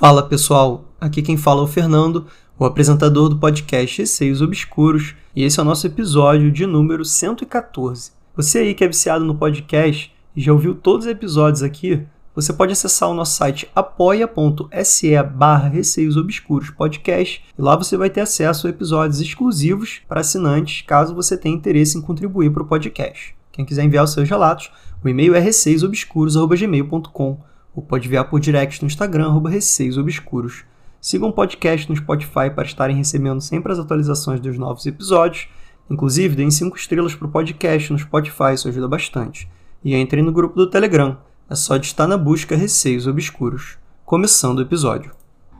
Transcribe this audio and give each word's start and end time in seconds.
Fala 0.00 0.22
pessoal, 0.22 0.86
aqui 0.98 1.20
quem 1.20 1.36
fala 1.36 1.60
é 1.60 1.64
o 1.64 1.66
Fernando, 1.66 2.24
o 2.58 2.64
apresentador 2.64 3.28
do 3.28 3.36
podcast 3.36 4.00
Receios 4.00 4.40
Obscuros, 4.40 5.14
e 5.36 5.44
esse 5.44 5.60
é 5.60 5.62
o 5.62 5.66
nosso 5.66 5.86
episódio 5.86 6.50
de 6.50 6.64
número 6.64 7.04
114. 7.04 8.10
Você 8.34 8.60
aí 8.60 8.72
que 8.72 8.82
é 8.82 8.86
viciado 8.86 9.26
no 9.26 9.34
podcast 9.34 10.10
e 10.34 10.40
já 10.40 10.54
ouviu 10.54 10.74
todos 10.74 11.04
os 11.04 11.12
episódios 11.12 11.62
aqui, 11.62 12.02
você 12.34 12.50
pode 12.50 12.72
acessar 12.72 13.10
o 13.10 13.14
nosso 13.14 13.36
site 13.36 13.68
apoia.se 13.76 15.22
barra 15.34 15.68
Receios 15.68 16.16
Obscuros 16.16 16.70
Podcast 16.70 17.44
e 17.58 17.60
lá 17.60 17.76
você 17.76 17.94
vai 17.94 18.08
ter 18.08 18.22
acesso 18.22 18.66
a 18.66 18.70
episódios 18.70 19.20
exclusivos 19.20 20.00
para 20.08 20.22
assinantes, 20.22 20.80
caso 20.80 21.14
você 21.14 21.36
tenha 21.36 21.54
interesse 21.54 21.98
em 21.98 22.00
contribuir 22.00 22.50
para 22.50 22.62
o 22.62 22.66
podcast. 22.66 23.34
Quem 23.52 23.66
quiser 23.66 23.84
enviar 23.84 24.04
os 24.04 24.14
seus 24.14 24.26
relatos, 24.26 24.70
o 25.04 25.08
e-mail 25.10 25.34
é 25.34 25.40
receiosobscuros.gmail.com 25.40 27.49
ou 27.74 27.82
pode 27.82 28.06
enviar 28.06 28.28
por 28.28 28.40
direct 28.40 28.82
no 28.82 28.86
Instagram, 28.86 29.40
receiosobscuros. 29.48 30.64
Sigam 31.00 31.30
o 31.30 31.32
podcast 31.32 31.88
no 31.88 31.96
Spotify 31.96 32.50
para 32.54 32.64
estarem 32.64 32.96
recebendo 32.96 33.40
sempre 33.40 33.72
as 33.72 33.78
atualizações 33.78 34.40
dos 34.40 34.58
novos 34.58 34.84
episódios. 34.86 35.48
Inclusive, 35.88 36.36
deem 36.36 36.50
5 36.50 36.76
estrelas 36.76 37.14
para 37.14 37.26
o 37.26 37.30
podcast 37.30 37.92
no 37.92 37.98
Spotify, 37.98 38.54
isso 38.54 38.68
ajuda 38.68 38.86
bastante. 38.86 39.50
E 39.82 39.96
entrem 39.96 40.22
no 40.22 40.32
grupo 40.32 40.56
do 40.56 40.68
Telegram, 40.68 41.16
é 41.48 41.54
só 41.54 41.76
de 41.76 41.86
estar 41.86 42.06
na 42.06 42.18
busca 42.18 42.54
Receios 42.54 43.06
Obscuros. 43.06 43.78
Começando 44.04 44.58
o 44.58 44.62
episódio. 44.62 45.12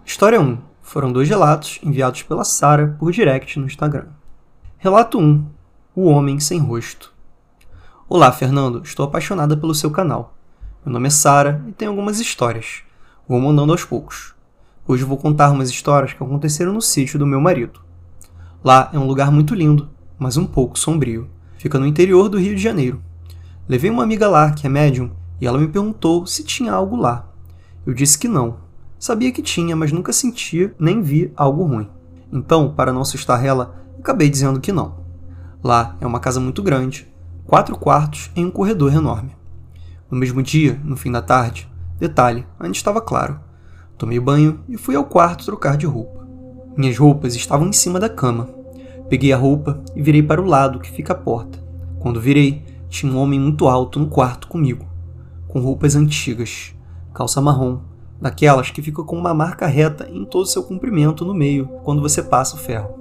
História 0.05 0.41
1. 0.41 0.59
Foram 0.83 1.13
dois 1.13 1.29
relatos 1.29 1.79
enviados 1.83 2.23
pela 2.23 2.45
Sara 2.45 2.97
por 2.99 3.13
direct 3.13 3.59
no 3.59 3.67
Instagram. 3.67 4.07
Relato 4.77 5.19
1. 5.19 5.47
O 5.95 6.05
Homem 6.05 6.39
Sem 6.39 6.59
Rosto. 6.59 7.13
Olá, 8.09 8.31
Fernando. 8.33 8.83
Estou 8.83 9.07
apaixonada 9.07 9.57
pelo 9.57 9.75
seu 9.75 9.91
canal. 9.91 10.37
Meu 10.83 10.95
nome 10.95 11.09
é 11.09 11.11
Sara 11.11 11.63
e 11.69 11.73
tenho 11.73 11.91
algumas 11.91 12.21
histórias. 12.21 12.83
Vou 13.29 13.39
mandando 13.39 13.71
aos 13.71 13.85
poucos. 13.85 14.35
Hoje 14.89 15.05
vou 15.05 15.19
contar 15.19 15.51
umas 15.51 15.69
histórias 15.69 16.15
que 16.15 16.23
aconteceram 16.23 16.73
no 16.73 16.81
sítio 16.81 17.19
do 17.19 17.27
meu 17.27 17.39
marido. 17.39 17.81
Lá 18.65 18.89
é 18.91 18.99
um 18.99 19.07
lugar 19.07 19.31
muito 19.31 19.55
lindo, 19.55 19.91
mas 20.19 20.39
um 20.39 20.47
pouco 20.47 20.79
sombrio. 20.79 21.29
Fica 21.59 21.79
no 21.79 21.85
interior 21.85 22.31
do 22.31 22.39
Rio 22.39 22.57
de 22.57 22.63
Janeiro. 22.63 23.03
Levei 23.69 23.91
uma 23.91 24.05
amiga 24.05 24.27
lá, 24.27 24.53
que 24.53 24.67
é 24.67 24.71
médium, 24.71 25.11
e 25.39 25.47
ela 25.47 25.59
me 25.59 25.69
perguntou 25.69 26.25
se 26.25 26.43
tinha 26.43 26.73
algo 26.73 26.97
lá. 26.97 27.29
Eu 27.85 27.93
disse 27.93 28.19
que 28.19 28.27
não. 28.27 28.57
Sabia 28.99 29.33
que 29.33 29.43
tinha, 29.43 29.77
mas 29.77 29.93
nunca 29.93 30.15
sentia 30.15 30.75
nem 30.79 31.03
vi 31.03 31.31
algo 31.37 31.63
ruim. 31.63 31.91
Então, 32.33 32.73
para 32.73 32.91
não 32.91 33.03
assustar 33.03 33.45
ela, 33.45 33.85
acabei 33.99 34.31
dizendo 34.31 34.61
que 34.61 34.73
não. 34.73 35.05
Lá 35.63 35.99
é 36.01 36.07
uma 36.07 36.21
casa 36.21 36.41
muito 36.41 36.63
grande, 36.63 37.07
quatro 37.45 37.77
quartos 37.77 38.31
em 38.35 38.47
um 38.47 38.51
corredor 38.51 38.95
enorme. 38.95 39.40
No 40.11 40.19
mesmo 40.19 40.43
dia, 40.43 40.81
no 40.85 40.97
fim 40.97 41.13
da 41.13 41.23
tarde, 41.23 41.69
detalhe, 41.99 42.47
ainda 42.59 42.77
estava 42.77 43.01
claro. 43.01 43.39
Tomei 43.97 44.19
banho 44.19 44.61
e 44.69 44.77
fui 44.77 44.97
ao 44.97 45.05
quarto 45.05 45.45
trocar 45.45 45.77
de 45.77 45.87
roupa. 45.87 46.27
Minhas 46.77 46.99
roupas 46.99 47.35
estavam 47.35 47.69
em 47.69 47.73
cima 47.73 48.01
da 48.01 48.09
cama. 48.09 48.49
Peguei 49.09 49.33
a 49.33 49.37
roupa 49.37 49.83
e 49.95 50.03
virei 50.03 50.23
para 50.23 50.41
o 50.41 50.47
lado 50.47 50.81
que 50.81 50.91
fica 50.91 51.13
a 51.13 51.17
porta. 51.17 51.59
Quando 51.99 52.21
virei, 52.21 52.65
tinha 52.89 53.13
um 53.13 53.19
homem 53.19 53.39
muito 53.39 53.69
alto 53.69 53.99
no 53.99 54.09
quarto 54.09 54.49
comigo 54.49 54.91
com 55.51 55.61
roupas 55.61 55.97
antigas, 55.97 56.73
calça 57.13 57.41
marrom, 57.41 57.81
daquelas 58.21 58.71
que 58.71 58.81
ficam 58.81 59.05
com 59.05 59.17
uma 59.17 59.35
marca 59.35 59.67
reta 59.67 60.09
em 60.09 60.25
todo 60.25 60.47
seu 60.47 60.63
comprimento 60.63 61.25
no 61.25 61.35
meio 61.35 61.67
quando 61.83 62.01
você 62.01 62.23
passa 62.23 62.55
o 62.55 62.59
ferro, 62.59 62.95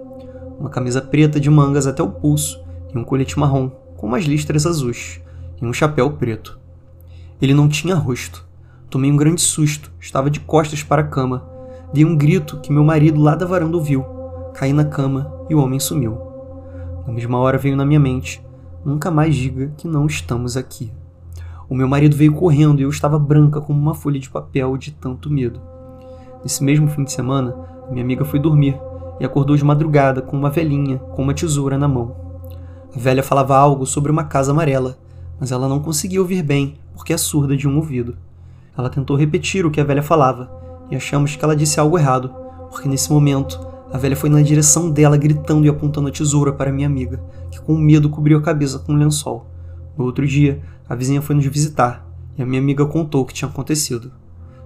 uma 0.59 0.69
camisa 0.69 0.99
preta 0.99 1.39
de 1.39 1.49
mangas 1.49 1.85
até 1.85 2.01
o 2.01 2.09
pulso 2.09 2.59
e 2.94 2.97
um 2.97 3.03
colete 3.03 3.38
marrom 3.38 3.69
com 3.95 4.07
umas 4.07 4.23
listras 4.23 4.66
azuis 4.66 5.21
e 5.61 5.66
um 5.66 5.71
chapéu 5.71 6.11
preto. 6.13 6.58
Ele 7.41 7.53
não 7.53 7.69
tinha 7.69 7.95
rosto. 7.95 8.45
Tomei 8.89 9.11
um 9.11 9.15
grande 9.15 9.41
susto, 9.41 9.91
estava 10.00 10.29
de 10.29 10.39
costas 10.41 10.83
para 10.83 11.01
a 11.01 11.07
cama. 11.07 11.47
Dei 11.94 12.03
um 12.03 12.16
grito 12.16 12.59
que 12.59 12.72
meu 12.72 12.83
marido 12.83 13.22
lá 13.22 13.33
da 13.33 13.45
varanda 13.45 13.77
ouviu. 13.77 14.03
Caí 14.53 14.73
na 14.73 14.83
cama 14.83 15.31
e 15.49 15.55
o 15.55 15.59
homem 15.59 15.79
sumiu. 15.79 16.17
Na 17.07 17.13
mesma 17.13 17.38
hora 17.38 17.57
veio 17.57 17.78
na 17.78 17.85
minha 17.85 17.99
mente: 17.99 18.41
nunca 18.83 19.09
mais 19.09 19.35
diga 19.35 19.72
que 19.78 19.88
não 19.88 20.05
estamos 20.05 20.57
aqui. 20.57 20.91
O 21.69 21.75
meu 21.75 21.88
marido 21.88 22.16
veio 22.16 22.33
correndo 22.33 22.79
e 22.79 22.83
eu 22.83 22.89
estava 22.89 23.17
branca 23.17 23.61
como 23.61 23.79
uma 23.79 23.94
folha 23.94 24.19
de 24.19 24.29
papel 24.29 24.75
de 24.75 24.91
tanto 24.91 25.29
medo. 25.29 25.61
Nesse 26.44 26.63
mesmo 26.63 26.88
fim 26.89 27.03
de 27.03 27.11
semana, 27.11 27.55
minha 27.89 28.03
amiga 28.03 28.25
foi 28.25 28.39
dormir 28.39 28.78
e 29.19 29.25
acordou 29.25 29.55
de 29.55 29.63
madrugada 29.63 30.22
com 30.22 30.35
uma 30.35 30.49
velhinha 30.49 30.97
com 30.97 31.22
uma 31.22 31.33
tesoura 31.33 31.78
na 31.78 31.88
mão. 31.88 32.16
A 32.94 32.99
velha 32.99 33.23
falava 33.23 33.55
algo 33.55 33.85
sobre 33.85 34.11
uma 34.11 34.23
casa 34.23 34.51
amarela, 34.51 34.97
mas 35.39 35.51
ela 35.51 35.69
não 35.69 35.79
conseguia 35.79 36.19
ouvir 36.19 36.44
bem 36.44 36.78
porque 36.99 37.13
é 37.13 37.17
surda 37.17 37.55
de 37.55 37.65
um 37.65 37.77
ouvido. 37.77 38.17
Ela 38.77 38.89
tentou 38.89 39.15
repetir 39.15 39.65
o 39.65 39.71
que 39.71 39.79
a 39.79 39.85
velha 39.85 40.03
falava 40.03 40.51
e 40.91 40.97
achamos 40.97 41.33
que 41.33 41.45
ela 41.45 41.55
disse 41.55 41.79
algo 41.79 41.97
errado, 41.97 42.29
porque 42.69 42.89
nesse 42.89 43.09
momento 43.09 43.57
a 43.89 43.97
velha 43.97 44.17
foi 44.17 44.29
na 44.29 44.41
direção 44.41 44.91
dela 44.91 45.15
gritando 45.15 45.65
e 45.65 45.69
apontando 45.69 46.09
a 46.09 46.11
tesoura 46.11 46.51
para 46.51 46.73
minha 46.73 46.87
amiga, 46.87 47.23
que 47.49 47.61
com 47.61 47.77
medo 47.77 48.09
cobriu 48.09 48.37
a 48.37 48.41
cabeça 48.41 48.79
com 48.79 48.91
um 48.91 48.97
lençol. 48.97 49.45
No 49.97 50.03
outro 50.03 50.27
dia, 50.27 50.61
a 50.89 50.93
vizinha 50.93 51.21
foi 51.21 51.37
nos 51.37 51.45
visitar 51.45 52.05
e 52.37 52.41
a 52.41 52.45
minha 52.45 52.61
amiga 52.61 52.85
contou 52.85 53.21
o 53.21 53.25
que 53.25 53.33
tinha 53.33 53.49
acontecido. 53.49 54.11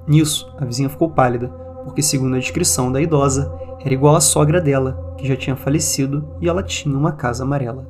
Nisso, 0.07 0.51
a 0.57 0.65
vizinha 0.65 0.89
ficou 0.89 1.11
pálida, 1.11 1.49
porque, 1.83 2.01
segundo 2.01 2.35
a 2.35 2.39
descrição 2.39 2.91
da 2.91 2.99
idosa, 2.99 3.53
era 3.79 3.93
igual 3.93 4.15
à 4.15 4.21
sogra 4.21 4.59
dela, 4.59 5.13
que 5.19 5.27
já 5.27 5.35
tinha 5.35 5.55
falecido 5.55 6.27
e 6.41 6.49
ela 6.49 6.63
tinha 6.63 6.97
uma 6.97 7.11
casa 7.11 7.43
amarela. 7.43 7.87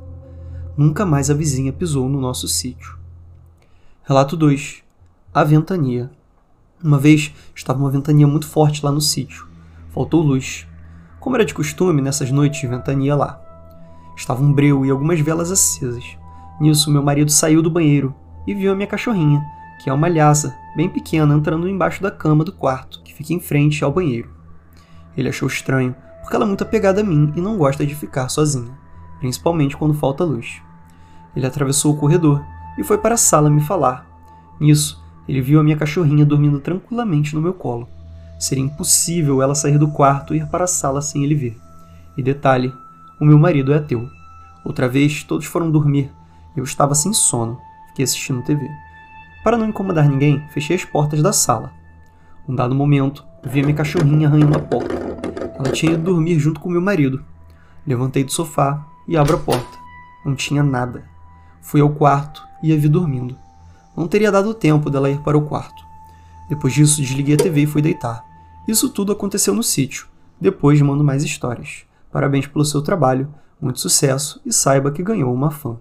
Nunca 0.76 1.06
mais 1.06 1.30
a 1.30 1.34
vizinha 1.34 1.72
pisou 1.72 2.10
no 2.10 2.20
nosso 2.20 2.46
sítio. 2.46 3.03
Relato 4.06 4.36
2 4.36 4.82
A 5.32 5.42
Ventania 5.44 6.10
Uma 6.82 6.98
vez 6.98 7.32
estava 7.54 7.78
uma 7.78 7.90
ventania 7.90 8.26
muito 8.26 8.46
forte 8.46 8.84
lá 8.84 8.92
no 8.92 9.00
sítio. 9.00 9.48
Faltou 9.88 10.20
luz. 10.20 10.66
Como 11.18 11.36
era 11.36 11.44
de 11.44 11.54
costume 11.54 12.02
nessas 12.02 12.30
noites 12.30 12.60
de 12.60 12.66
ventania 12.66 13.16
lá. 13.16 13.40
Estava 14.14 14.42
um 14.42 14.52
breu 14.52 14.84
e 14.84 14.90
algumas 14.90 15.18
velas 15.20 15.50
acesas. 15.50 16.04
Nisso, 16.60 16.90
meu 16.90 17.02
marido 17.02 17.30
saiu 17.30 17.62
do 17.62 17.70
banheiro 17.70 18.14
e 18.46 18.52
viu 18.52 18.72
a 18.72 18.74
minha 18.74 18.86
cachorrinha, 18.86 19.42
que 19.82 19.88
é 19.88 19.92
uma 19.94 20.06
lhasa 20.06 20.54
bem 20.76 20.90
pequena, 20.90 21.34
entrando 21.34 21.66
embaixo 21.66 22.02
da 22.02 22.10
cama 22.10 22.44
do 22.44 22.52
quarto, 22.52 23.02
que 23.02 23.14
fica 23.14 23.32
em 23.32 23.40
frente 23.40 23.82
ao 23.82 23.90
banheiro. 23.90 24.28
Ele 25.16 25.30
achou 25.30 25.48
estranho, 25.48 25.96
porque 26.20 26.36
ela 26.36 26.44
é 26.44 26.48
muito 26.48 26.62
apegada 26.62 27.00
a 27.00 27.04
mim 27.04 27.32
e 27.34 27.40
não 27.40 27.56
gosta 27.56 27.86
de 27.86 27.94
ficar 27.94 28.28
sozinha, 28.28 28.78
principalmente 29.18 29.78
quando 29.78 29.94
falta 29.94 30.24
luz. 30.24 30.60
Ele 31.34 31.46
atravessou 31.46 31.94
o 31.94 31.96
corredor 31.96 32.44
e 32.78 32.84
foi 32.84 32.98
para 32.98 33.14
a 33.14 33.18
sala 33.18 33.50
me 33.50 33.60
falar. 33.60 34.06
Nisso, 34.60 35.02
ele 35.28 35.40
viu 35.40 35.60
a 35.60 35.64
minha 35.64 35.76
cachorrinha 35.76 36.24
dormindo 36.24 36.60
tranquilamente 36.60 37.34
no 37.34 37.40
meu 37.40 37.54
colo. 37.54 37.88
Seria 38.38 38.64
impossível 38.64 39.42
ela 39.42 39.54
sair 39.54 39.78
do 39.78 39.88
quarto 39.88 40.34
e 40.34 40.38
ir 40.38 40.46
para 40.46 40.64
a 40.64 40.68
sala 40.68 41.00
sem 41.00 41.24
ele 41.24 41.34
ver. 41.34 41.58
E 42.16 42.22
detalhe, 42.22 42.72
o 43.20 43.24
meu 43.24 43.38
marido 43.38 43.72
é 43.72 43.76
ateu. 43.76 44.08
Outra 44.64 44.88
vez, 44.88 45.22
todos 45.22 45.46
foram 45.46 45.70
dormir. 45.70 46.10
Eu 46.56 46.64
estava 46.64 46.94
sem 46.94 47.12
sono 47.12 47.58
Fiquei 47.94 48.04
assistindo 48.04 48.42
TV. 48.42 48.68
Para 49.44 49.56
não 49.56 49.68
incomodar 49.68 50.08
ninguém, 50.08 50.44
fechei 50.48 50.74
as 50.74 50.84
portas 50.84 51.22
da 51.22 51.32
sala. 51.32 51.70
Um 52.48 52.52
dado 52.52 52.74
momento, 52.74 53.24
vi 53.44 53.60
a 53.60 53.62
minha 53.62 53.76
cachorrinha 53.76 54.26
arranhando 54.26 54.58
a 54.58 54.60
porta. 54.60 54.96
Ela 55.56 55.70
tinha 55.70 55.92
ido 55.92 56.02
dormir 56.02 56.40
junto 56.40 56.58
com 56.58 56.68
meu 56.68 56.82
marido. 56.82 57.24
Levantei 57.86 58.24
do 58.24 58.32
sofá 58.32 58.84
e 59.06 59.16
abro 59.16 59.36
a 59.36 59.38
porta. 59.38 59.78
Não 60.26 60.34
tinha 60.34 60.60
nada. 60.60 61.04
Fui 61.62 61.80
ao 61.80 61.90
quarto 61.90 62.42
e 62.64 62.72
a 62.72 62.76
vi 62.76 62.88
dormindo. 62.88 63.36
Não 63.94 64.08
teria 64.08 64.32
dado 64.32 64.54
tempo 64.54 64.88
dela 64.88 65.10
ir 65.10 65.20
para 65.20 65.36
o 65.36 65.42
quarto. 65.42 65.84
Depois 66.48 66.72
disso, 66.72 67.02
desliguei 67.02 67.34
a 67.34 67.38
TV 67.38 67.62
e 67.62 67.66
fui 67.66 67.82
deitar. 67.82 68.24
Isso 68.66 68.88
tudo 68.88 69.12
aconteceu 69.12 69.54
no 69.54 69.62
sítio. 69.62 70.06
Depois 70.40 70.80
mando 70.80 71.04
mais 71.04 71.22
histórias. 71.22 71.84
Parabéns 72.10 72.46
pelo 72.46 72.64
seu 72.64 72.80
trabalho, 72.80 73.28
muito 73.60 73.80
sucesso 73.80 74.40
e 74.46 74.52
saiba 74.52 74.90
que 74.90 75.02
ganhou 75.02 75.32
uma 75.32 75.50
fã. 75.50 75.76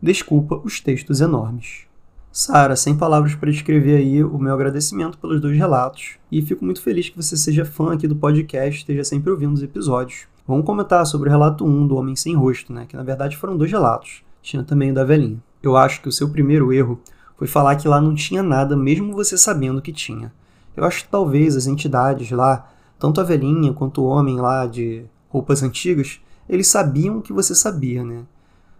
Desculpa 0.00 0.60
os 0.64 0.80
textos 0.80 1.20
enormes. 1.20 1.86
Sara, 2.32 2.76
sem 2.76 2.96
palavras 2.96 3.34
para 3.34 3.50
descrever 3.50 3.96
aí 3.96 4.24
o 4.24 4.38
meu 4.38 4.54
agradecimento 4.54 5.18
pelos 5.18 5.38
dois 5.38 5.56
relatos 5.58 6.16
e 6.30 6.40
fico 6.40 6.64
muito 6.64 6.80
feliz 6.80 7.10
que 7.10 7.16
você 7.16 7.36
seja 7.36 7.66
fã 7.66 7.92
aqui 7.92 8.08
do 8.08 8.16
podcast, 8.16 8.80
esteja 8.80 9.04
sempre 9.04 9.30
ouvindo 9.30 9.52
os 9.52 9.62
episódios. 9.62 10.26
Vamos 10.48 10.64
comentar 10.64 11.04
sobre 11.04 11.28
o 11.28 11.30
relato 11.30 11.66
1 11.66 11.86
do 11.86 11.96
Homem 11.96 12.16
Sem 12.16 12.34
Rosto, 12.34 12.72
né? 12.72 12.86
Que 12.88 12.96
na 12.96 13.02
verdade 13.02 13.36
foram 13.36 13.56
dois 13.56 13.70
relatos. 13.70 14.22
Tinha 14.40 14.62
também 14.62 14.90
o 14.90 14.94
da 14.94 15.04
velhinha. 15.04 15.38
Eu 15.62 15.76
acho 15.76 16.02
que 16.02 16.08
o 16.08 16.12
seu 16.12 16.28
primeiro 16.28 16.72
erro 16.72 17.00
foi 17.36 17.46
falar 17.46 17.76
que 17.76 17.88
lá 17.88 18.00
não 18.00 18.14
tinha 18.14 18.42
nada, 18.42 18.76
mesmo 18.76 19.12
você 19.12 19.38
sabendo 19.38 19.82
que 19.82 19.92
tinha. 19.92 20.32
Eu 20.76 20.84
acho 20.84 21.04
que 21.04 21.10
talvez 21.10 21.56
as 21.56 21.66
entidades 21.66 22.30
lá, 22.30 22.70
tanto 22.98 23.20
a 23.20 23.24
velhinha 23.24 23.72
quanto 23.72 24.02
o 24.02 24.06
homem 24.06 24.40
lá 24.40 24.66
de 24.66 25.04
roupas 25.28 25.62
antigas, 25.62 26.20
eles 26.48 26.66
sabiam 26.66 27.20
que 27.20 27.32
você 27.32 27.54
sabia, 27.54 28.04
né? 28.04 28.24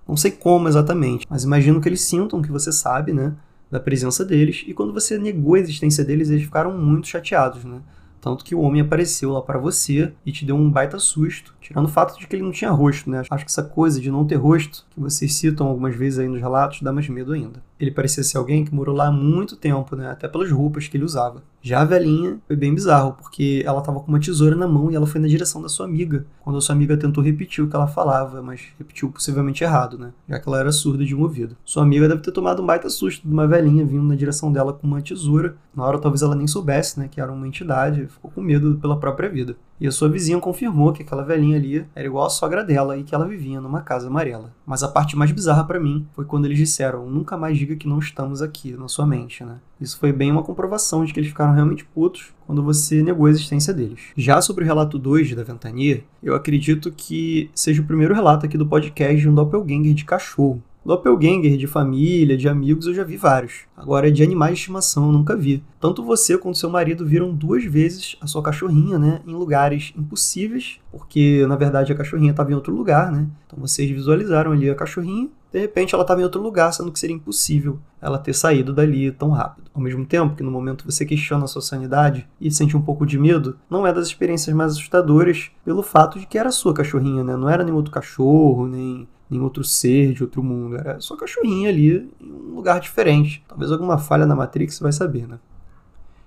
Não 0.07 0.17
sei 0.17 0.31
como 0.31 0.69
exatamente, 0.69 1.27
mas 1.31 1.45
imagino 1.45 1.81
que 1.81 1.89
eles 1.89 2.03
sintam 2.03 2.43
que 2.43 2.51
você 2.51 2.73
sabe, 2.73 3.13
né, 3.13 3.35
da 3.71 3.81
presença 3.81 4.25
deles, 4.25 4.65
e 4.67 4.75
quando 4.75 4.93
você 4.93 5.17
negou 5.17 5.55
a 5.55 5.61
existência 5.61 6.05
deles, 6.05 6.29
eles 6.29 6.45
ficaram 6.45 6.77
muito 6.77 7.07
chateados, 7.07 7.65
né? 7.65 7.81
Tanto 8.23 8.45
que 8.45 8.55
o 8.55 8.61
homem 8.61 8.81
apareceu 8.81 9.33
lá 9.33 9.43
para 9.43 9.59
você 9.59 10.13
e 10.25 10.31
te 10.31 10.45
deu 10.45 10.55
um 10.55 10.71
baita 10.71 10.97
susto, 10.97 11.53
tirando 11.61 11.87
o 11.87 11.89
fato 11.89 12.17
de 12.17 12.29
que 12.29 12.37
ele 12.37 12.45
não 12.45 12.53
tinha 12.53 12.71
rosto, 12.71 13.11
né? 13.11 13.19
Acho 13.19 13.45
que 13.45 13.51
essa 13.51 13.65
coisa 13.65 14.01
de 14.01 14.13
não 14.13 14.25
ter 14.25 14.37
rosto, 14.37 14.87
que 14.91 15.01
vocês 15.01 15.35
citam 15.35 15.67
algumas 15.67 15.97
vezes 15.97 16.21
aí 16.21 16.29
nos 16.29 16.41
relatos, 16.41 16.83
dá 16.83 16.93
mais 16.93 17.09
medo 17.09 17.33
ainda. 17.33 17.61
Ele 17.85 17.91
parecia 17.91 18.23
ser 18.23 18.39
alguém 18.39 18.65
que 18.65 18.75
morou 18.75 18.95
lá 18.95 19.09
há 19.09 19.13
muito 19.13 19.57
tempo, 19.57 19.97
né? 19.97 20.11
Até 20.11 20.29
pelas 20.29 20.51
roupas 20.51 20.87
que 20.87 20.97
ele 20.97 21.05
usava. 21.05 21.43
Já 21.61 21.81
a 21.81 21.85
velhinha 21.85 22.39
foi 22.47 22.57
bem 22.57 22.75
bizarro, 22.75 23.13
porque 23.13 23.63
ela 23.65 23.81
tava 23.81 24.01
com 24.01 24.09
uma 24.09 24.19
tesoura 24.19 24.57
na 24.57 24.67
mão 24.67 24.91
e 24.91 24.97
ela 24.97 25.07
foi 25.07 25.21
na 25.21 25.29
direção 25.29 25.63
da 25.63 25.69
sua 25.69 25.87
amiga, 25.87 26.27
quando 26.41 26.59
a 26.59 26.61
sua 26.61 26.75
amiga 26.75 26.97
tentou 26.97 27.23
repetir 27.23 27.63
o 27.63 27.69
que 27.69 27.77
ela 27.77 27.87
falava, 27.87 28.43
mas 28.43 28.63
repetiu 28.79 29.11
possivelmente 29.11 29.63
errado, 29.63 29.99
né? 29.99 30.13
Já 30.29 30.41
que 30.41 30.49
ela 30.49 30.59
era 30.59 30.73
surda 30.73 31.05
de 31.05 31.15
um 31.15 31.23
ouvido. 31.23 31.57
Sua 31.65 31.83
amiga 31.83 32.09
deve 32.09 32.21
ter 32.21 32.33
tomado 32.33 32.63
um 32.63 32.67
baita 32.67 32.91
susto 32.91 33.27
de 33.27 33.33
uma 33.33 33.47
velhinha 33.47 33.85
vindo 33.85 34.03
na 34.03 34.17
direção 34.17 34.53
dela 34.53 34.73
com 34.73 34.87
uma 34.87 35.01
tesoura. 35.01 35.57
Na 35.75 35.85
hora 35.85 35.99
talvez 35.99 36.23
ela 36.23 36.35
nem 36.35 36.47
soubesse, 36.47 36.99
né, 36.99 37.09
que 37.09 37.21
era 37.21 37.33
uma 37.33 37.47
entidade, 37.47 38.07
ficou 38.07 38.31
com 38.31 38.41
medo 38.41 38.77
pela 38.81 38.99
própria 38.99 39.29
vida. 39.29 39.57
E 39.81 39.87
a 39.87 39.91
sua 39.91 40.09
vizinha 40.09 40.39
confirmou 40.39 40.93
que 40.93 41.03
aquela 41.03 41.25
velhinha 41.25 41.57
ali 41.57 41.85
era 41.95 42.07
igual 42.07 42.27
a 42.27 42.31
sogra 42.31 42.63
dela 42.63 42.97
e 42.97 43.03
que 43.03 43.15
ela 43.15 43.27
vivia 43.27 43.61
numa 43.61 43.81
casa 43.81 44.07
amarela. 44.07 44.55
Mas 44.65 44.83
a 44.83 44.89
parte 44.89 45.17
mais 45.17 45.33
bizarra 45.33 45.65
para 45.65 45.81
mim 45.81 46.07
foi 46.13 46.25
quando 46.25 46.45
eles 46.45 46.59
disseram: 46.59 47.11
nunca 47.11 47.37
mais 47.37 47.59
diga 47.59 47.75
que 47.75 47.89
não 47.89 47.99
estamos 47.99 48.41
aqui 48.41 48.73
na 48.73 48.87
sua 48.87 49.07
mente, 49.07 49.45
né? 49.45 49.59
Isso 49.81 49.99
foi 49.99 50.13
bem 50.13 50.31
uma 50.31 50.45
comprovação 50.45 51.05
de 51.05 51.13
que 51.13 51.19
eles 51.19 51.31
ficaram 51.31 51.53
realmente 51.53 51.85
putos 51.85 52.33
quando 52.47 52.63
você 52.63 53.03
negou 53.03 53.27
a 53.27 53.31
existência 53.31 53.75
deles. 53.75 54.01
Já 54.17 54.41
sobre 54.41 54.63
o 54.63 54.67
relato 54.67 54.99
2 54.99 55.35
da 55.35 55.43
Ventania, 55.43 56.05
eu 56.23 56.35
acredito 56.35 56.93
que 56.93 57.51
seja 57.55 57.83
o 57.83 57.87
primeiro 57.87 58.15
relato 58.15 58.47
aqui 58.47 58.57
do 58.57 58.67
podcast 58.67 59.21
de 59.21 59.29
um 59.29 59.35
doppelganger 59.35 59.95
de 59.95 60.05
cachorro. 60.05 60.63
Doppelganger 60.85 61.57
de 61.57 61.67
família, 61.67 62.37
de 62.37 62.49
amigos, 62.49 62.87
eu 62.87 62.95
já 62.95 63.05
vi 63.05 63.17
vários. 63.17 63.67
Agora, 63.77 64.11
de 64.11 64.23
animais 64.23 64.55
de 64.55 64.61
estimação, 64.61 65.07
eu 65.07 65.13
nunca 65.13 65.37
vi. 65.37 65.63
Tanto 65.81 66.03
você 66.03 66.37
quanto 66.37 66.59
seu 66.59 66.69
marido 66.69 67.07
viram 67.07 67.33
duas 67.33 67.65
vezes 67.65 68.17
a 68.21 68.27
sua 68.27 68.43
cachorrinha, 68.43 68.99
né? 68.99 69.21
Em 69.27 69.33
lugares 69.33 69.93
impossíveis, 69.97 70.81
porque 70.91 71.47
na 71.47 71.55
verdade 71.57 71.93
a 71.93 71.95
cachorrinha 71.95 72.33
estava 72.33 72.51
em 72.51 72.55
outro 72.55 72.75
lugar, 72.75 73.13
né? 73.13 73.29
Então 73.47 73.59
vocês 73.61 73.89
visualizaram 73.91 74.51
ali 74.51 74.69
a 74.69 74.75
cachorrinha. 74.75 75.29
De 75.53 75.59
repente 75.61 75.95
ela 75.95 76.03
estava 76.03 76.21
em 76.21 76.25
outro 76.25 76.41
lugar, 76.41 76.73
sendo 76.73 76.91
que 76.91 76.99
seria 76.99 77.15
impossível 77.15 77.79
ela 78.01 78.19
ter 78.19 78.33
saído 78.33 78.73
dali 78.73 79.13
tão 79.13 79.31
rápido. 79.31 79.71
Ao 79.75 79.81
mesmo 79.81 80.05
tempo 80.05 80.35
que 80.35 80.43
no 80.43 80.51
momento 80.51 80.85
você 80.85 81.05
questiona 81.05 81.45
a 81.45 81.49
sua 81.49 81.63
sanidade 81.63 82.27
e 82.41 82.51
sente 82.51 82.77
um 82.77 82.83
pouco 82.83 83.07
de 83.07 83.19
medo, 83.19 83.57
não 83.69 83.87
é 83.87 83.93
das 83.93 84.07
experiências 84.07 84.57
mais 84.57 84.73
assustadoras 84.73 85.51
pelo 85.65 85.83
fato 85.83 86.19
de 86.19 86.27
que 86.27 86.39
era 86.39 86.51
sua 86.51 86.75
cachorrinha, 86.75 87.23
né? 87.23 87.37
Não 87.37 87.49
era 87.49 87.63
nenhum 87.63 87.77
outro 87.77 87.93
cachorro, 87.93 88.67
nem 88.67 89.07
em 89.31 89.41
outro 89.41 89.65
ser 89.65 90.13
de 90.13 90.23
outro 90.23 90.43
mundo. 90.43 90.77
Era 90.77 91.01
só 91.01 91.17
cachorrinha 91.17 91.69
ali 91.69 92.11
em 92.21 92.33
um 92.33 92.55
lugar 92.55 92.81
diferente. 92.81 93.45
Talvez 93.49 93.71
alguma 93.73 93.99
falha 93.99 94.27
na 94.27 94.37
Matrix, 94.37 94.79
vai 94.79 94.93
saber, 94.93 95.27
né? 95.27 95.39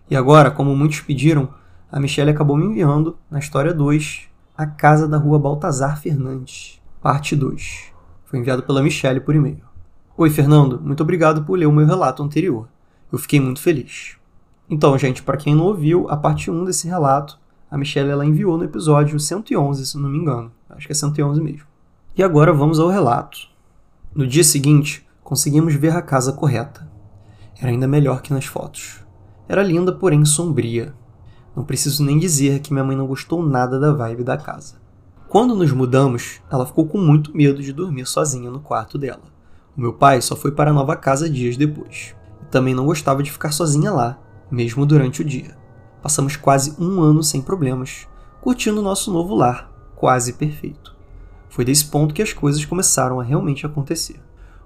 E 0.09 0.15
agora, 0.15 0.51
como 0.51 0.75
muitos 0.75 1.01
pediram, 1.01 1.49
a 1.91 1.99
Michelle 1.99 2.31
acabou 2.31 2.57
me 2.57 2.65
enviando, 2.65 3.17
na 3.29 3.39
história 3.39 3.73
2, 3.73 4.27
A 4.57 4.65
Casa 4.65 5.07
da 5.07 5.17
Rua 5.17 5.39
Baltazar 5.39 5.99
Fernandes, 5.99 6.81
parte 7.01 7.35
2. 7.35 7.91
Foi 8.25 8.39
enviado 8.39 8.63
pela 8.63 8.83
Michelle 8.83 9.19
por 9.19 9.35
e-mail. 9.35 9.61
Oi, 10.17 10.29
Fernando, 10.29 10.79
muito 10.81 11.01
obrigado 11.01 11.43
por 11.43 11.57
ler 11.57 11.65
o 11.65 11.71
meu 11.71 11.85
relato 11.85 12.23
anterior. 12.23 12.67
Eu 13.11 13.17
fiquei 13.17 13.39
muito 13.39 13.61
feliz. 13.61 14.17
Então, 14.69 14.97
gente, 14.97 15.21
para 15.21 15.37
quem 15.37 15.53
não 15.53 15.65
ouviu, 15.65 16.09
a 16.09 16.17
parte 16.17 16.49
1 16.49 16.65
desse 16.65 16.87
relato, 16.87 17.39
a 17.69 17.77
Michelle 17.77 18.09
ela 18.09 18.25
enviou 18.25 18.57
no 18.57 18.63
episódio 18.63 19.19
111, 19.19 19.85
se 19.85 19.97
não 19.97 20.09
me 20.09 20.17
engano. 20.17 20.51
Acho 20.69 20.87
que 20.87 20.91
é 20.91 20.95
111 20.95 21.41
mesmo. 21.41 21.74
E 22.17 22.23
agora 22.23 22.53
vamos 22.53 22.79
ao 22.79 22.87
relato. 22.87 23.37
No 24.15 24.25
dia 24.25 24.43
seguinte, 24.43 25.05
conseguimos 25.21 25.75
ver 25.75 25.93
a 25.93 26.01
casa 26.01 26.31
correta. 26.31 26.89
Era 27.59 27.71
ainda 27.71 27.89
melhor 27.89 28.21
que 28.21 28.33
nas 28.33 28.45
fotos. 28.45 29.05
Era 29.49 29.61
linda, 29.61 29.91
porém 29.91 30.23
sombria. 30.23 30.93
Não 31.53 31.65
preciso 31.65 32.05
nem 32.05 32.17
dizer 32.17 32.61
que 32.61 32.71
minha 32.71 32.85
mãe 32.85 32.95
não 32.95 33.05
gostou 33.05 33.45
nada 33.45 33.77
da 33.77 33.91
vibe 33.91 34.23
da 34.23 34.37
casa. 34.37 34.75
Quando 35.27 35.57
nos 35.57 35.73
mudamos, 35.73 36.39
ela 36.49 36.65
ficou 36.65 36.87
com 36.87 36.97
muito 36.97 37.35
medo 37.35 37.61
de 37.61 37.73
dormir 37.73 38.05
sozinha 38.05 38.49
no 38.49 38.61
quarto 38.61 38.97
dela. 38.97 39.23
O 39.75 39.81
meu 39.81 39.91
pai 39.91 40.21
só 40.21 40.37
foi 40.37 40.51
para 40.51 40.71
a 40.71 40.73
nova 40.73 40.95
casa 40.95 41.29
dias 41.29 41.57
depois. 41.57 42.15
E 42.41 42.45
também 42.45 42.73
não 42.73 42.85
gostava 42.85 43.21
de 43.21 43.29
ficar 43.29 43.51
sozinha 43.51 43.91
lá, 43.91 44.17
mesmo 44.49 44.85
durante 44.85 45.21
o 45.21 45.25
dia. 45.25 45.57
Passamos 46.01 46.37
quase 46.37 46.81
um 46.81 47.01
ano 47.01 47.21
sem 47.21 47.41
problemas, 47.41 48.07
curtindo 48.39 48.81
nosso 48.81 49.11
novo 49.11 49.35
lar, 49.35 49.69
quase 49.97 50.31
perfeito. 50.31 50.94
Foi 51.55 51.63
desse 51.63 51.85
ponto 51.85 52.13
que 52.13 52.21
as 52.21 52.33
coisas 52.33 52.65
começaram 52.65 53.17
a 53.17 53.23
realmente 53.23 53.65
acontecer. 53.65 54.19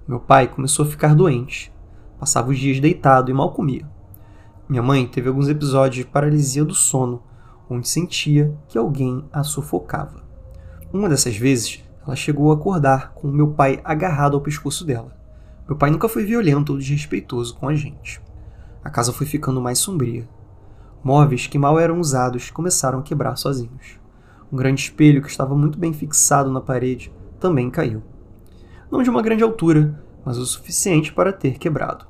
Meu 0.07 0.19
pai 0.19 0.47
começou 0.47 0.83
a 0.83 0.89
ficar 0.89 1.13
doente. 1.13 1.71
Passava 2.19 2.50
os 2.50 2.57
dias 2.57 2.80
deitado 2.80 3.30
e 3.30 3.33
mal 3.33 3.51
comia. 3.51 3.88
Minha 4.68 4.81
mãe 4.81 5.06
teve 5.06 5.27
alguns 5.30 5.47
episódios 5.47 6.03
de 6.03 6.12
paralisia 6.12 6.65
do 6.65 6.74
sono, 6.74 7.21
onde 7.69 7.88
sentia 7.88 8.57
que 8.68 8.75
alguém 8.75 9.24
a 9.31 9.44
sufocava. 9.44 10.24
Uma 10.91 11.07
dessas 11.07 11.38
vezes, 11.38 11.83
ela 12.03 12.15
chegou 12.15 12.50
a 12.50 12.56
acordar 12.56 13.13
com 13.13 13.27
meu 13.27 13.51
pai 13.51 13.80
agarrado 13.83 14.35
ao 14.35 14.42
pescoço 14.42 14.83
dela. 14.83 15.15
Meu 15.68 15.77
pai 15.77 15.92
nunca 15.92 16.09
foi 16.09 16.25
violento 16.25 16.71
ou 16.71 16.80
desrespeitoso 16.80 17.56
com 17.56 17.68
a 17.68 17.75
gente. 17.75 18.19
A 18.83 18.89
casa 18.89 19.13
foi 19.13 19.27
ficando 19.27 19.62
mais 19.62 19.77
sombria. 19.77 20.27
Móveis 21.03 21.45
que 21.45 21.59
mal 21.59 21.80
eram 21.80 22.00
usados 22.00 22.50
começaram 22.50 22.97
a 22.97 23.03
quebrar 23.03 23.35
sozinhos. 23.35 23.99
Um 24.51 24.57
grande 24.57 24.81
espelho 24.81 25.22
que 25.22 25.30
estava 25.30 25.56
muito 25.56 25.78
bem 25.78 25.94
fixado 25.94 26.51
na 26.51 26.60
parede 26.60 27.12
também 27.40 27.69
caiu. 27.69 28.01
Não 28.92 29.04
de 29.04 29.10
uma 29.10 29.22
grande 29.22 29.44
altura, 29.44 30.04
mas 30.25 30.38
o 30.38 30.46
suficiente 30.46 31.13
para 31.13 31.31
ter 31.31 31.60
quebrado. 31.60 32.07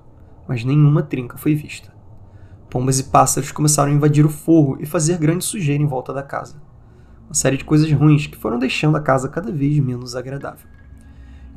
Mas 0.47 0.63
nenhuma 0.63 1.03
trinca 1.03 1.38
foi 1.38 1.53
vista. 1.53 1.94
Pombas 2.69 3.00
e 3.00 3.03
pássaros 3.06 3.51
começaram 3.51 3.91
a 3.91 3.95
invadir 3.95 4.25
o 4.25 4.30
forro 4.30 4.77
e 4.80 4.86
fazer 4.86 5.18
grande 5.18 5.44
sujeira 5.44 5.83
em 5.83 5.88
volta 5.88 6.13
da 6.13 6.24
casa. 6.24 6.62
Uma 7.27 7.33
série 7.33 7.57
de 7.57 7.65
coisas 7.65 7.91
ruins 7.91 8.25
que 8.25 8.38
foram 8.38 8.57
deixando 8.57 8.95
a 8.95 9.01
casa 9.01 9.27
cada 9.27 9.51
vez 9.51 9.77
menos 9.80 10.15
agradável. 10.15 10.68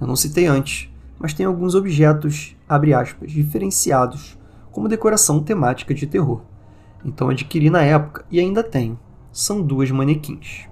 Eu 0.00 0.06
não 0.06 0.16
citei 0.16 0.46
antes, 0.46 0.92
mas 1.18 1.32
tem 1.32 1.46
alguns 1.46 1.76
objetos, 1.76 2.56
abre 2.68 2.92
aspas, 2.92 3.30
diferenciados, 3.30 4.36
como 4.72 4.88
decoração 4.88 5.40
temática 5.40 5.94
de 5.94 6.08
terror. 6.08 6.42
Então 7.04 7.28
adquiri 7.28 7.70
na 7.70 7.82
época 7.82 8.24
e 8.30 8.40
ainda 8.40 8.64
tenho. 8.64 8.98
São 9.30 9.62
duas 9.62 9.90
manequins. 9.90 10.71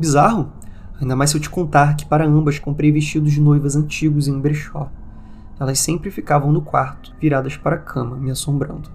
Bizarro? 0.00 0.50
Ainda 0.98 1.14
mais 1.14 1.28
se 1.28 1.36
eu 1.36 1.40
te 1.42 1.50
contar 1.50 1.94
que 1.94 2.06
para 2.06 2.26
ambas 2.26 2.58
comprei 2.58 2.90
vestidos 2.90 3.32
de 3.32 3.38
noivas 3.38 3.76
antigos 3.76 4.26
em 4.26 4.32
um 4.32 4.40
brechó. 4.40 4.90
Elas 5.58 5.78
sempre 5.78 6.10
ficavam 6.10 6.50
no 6.50 6.62
quarto, 6.62 7.14
viradas 7.20 7.54
para 7.58 7.76
a 7.76 7.78
cama, 7.78 8.16
me 8.16 8.30
assombrando. 8.30 8.90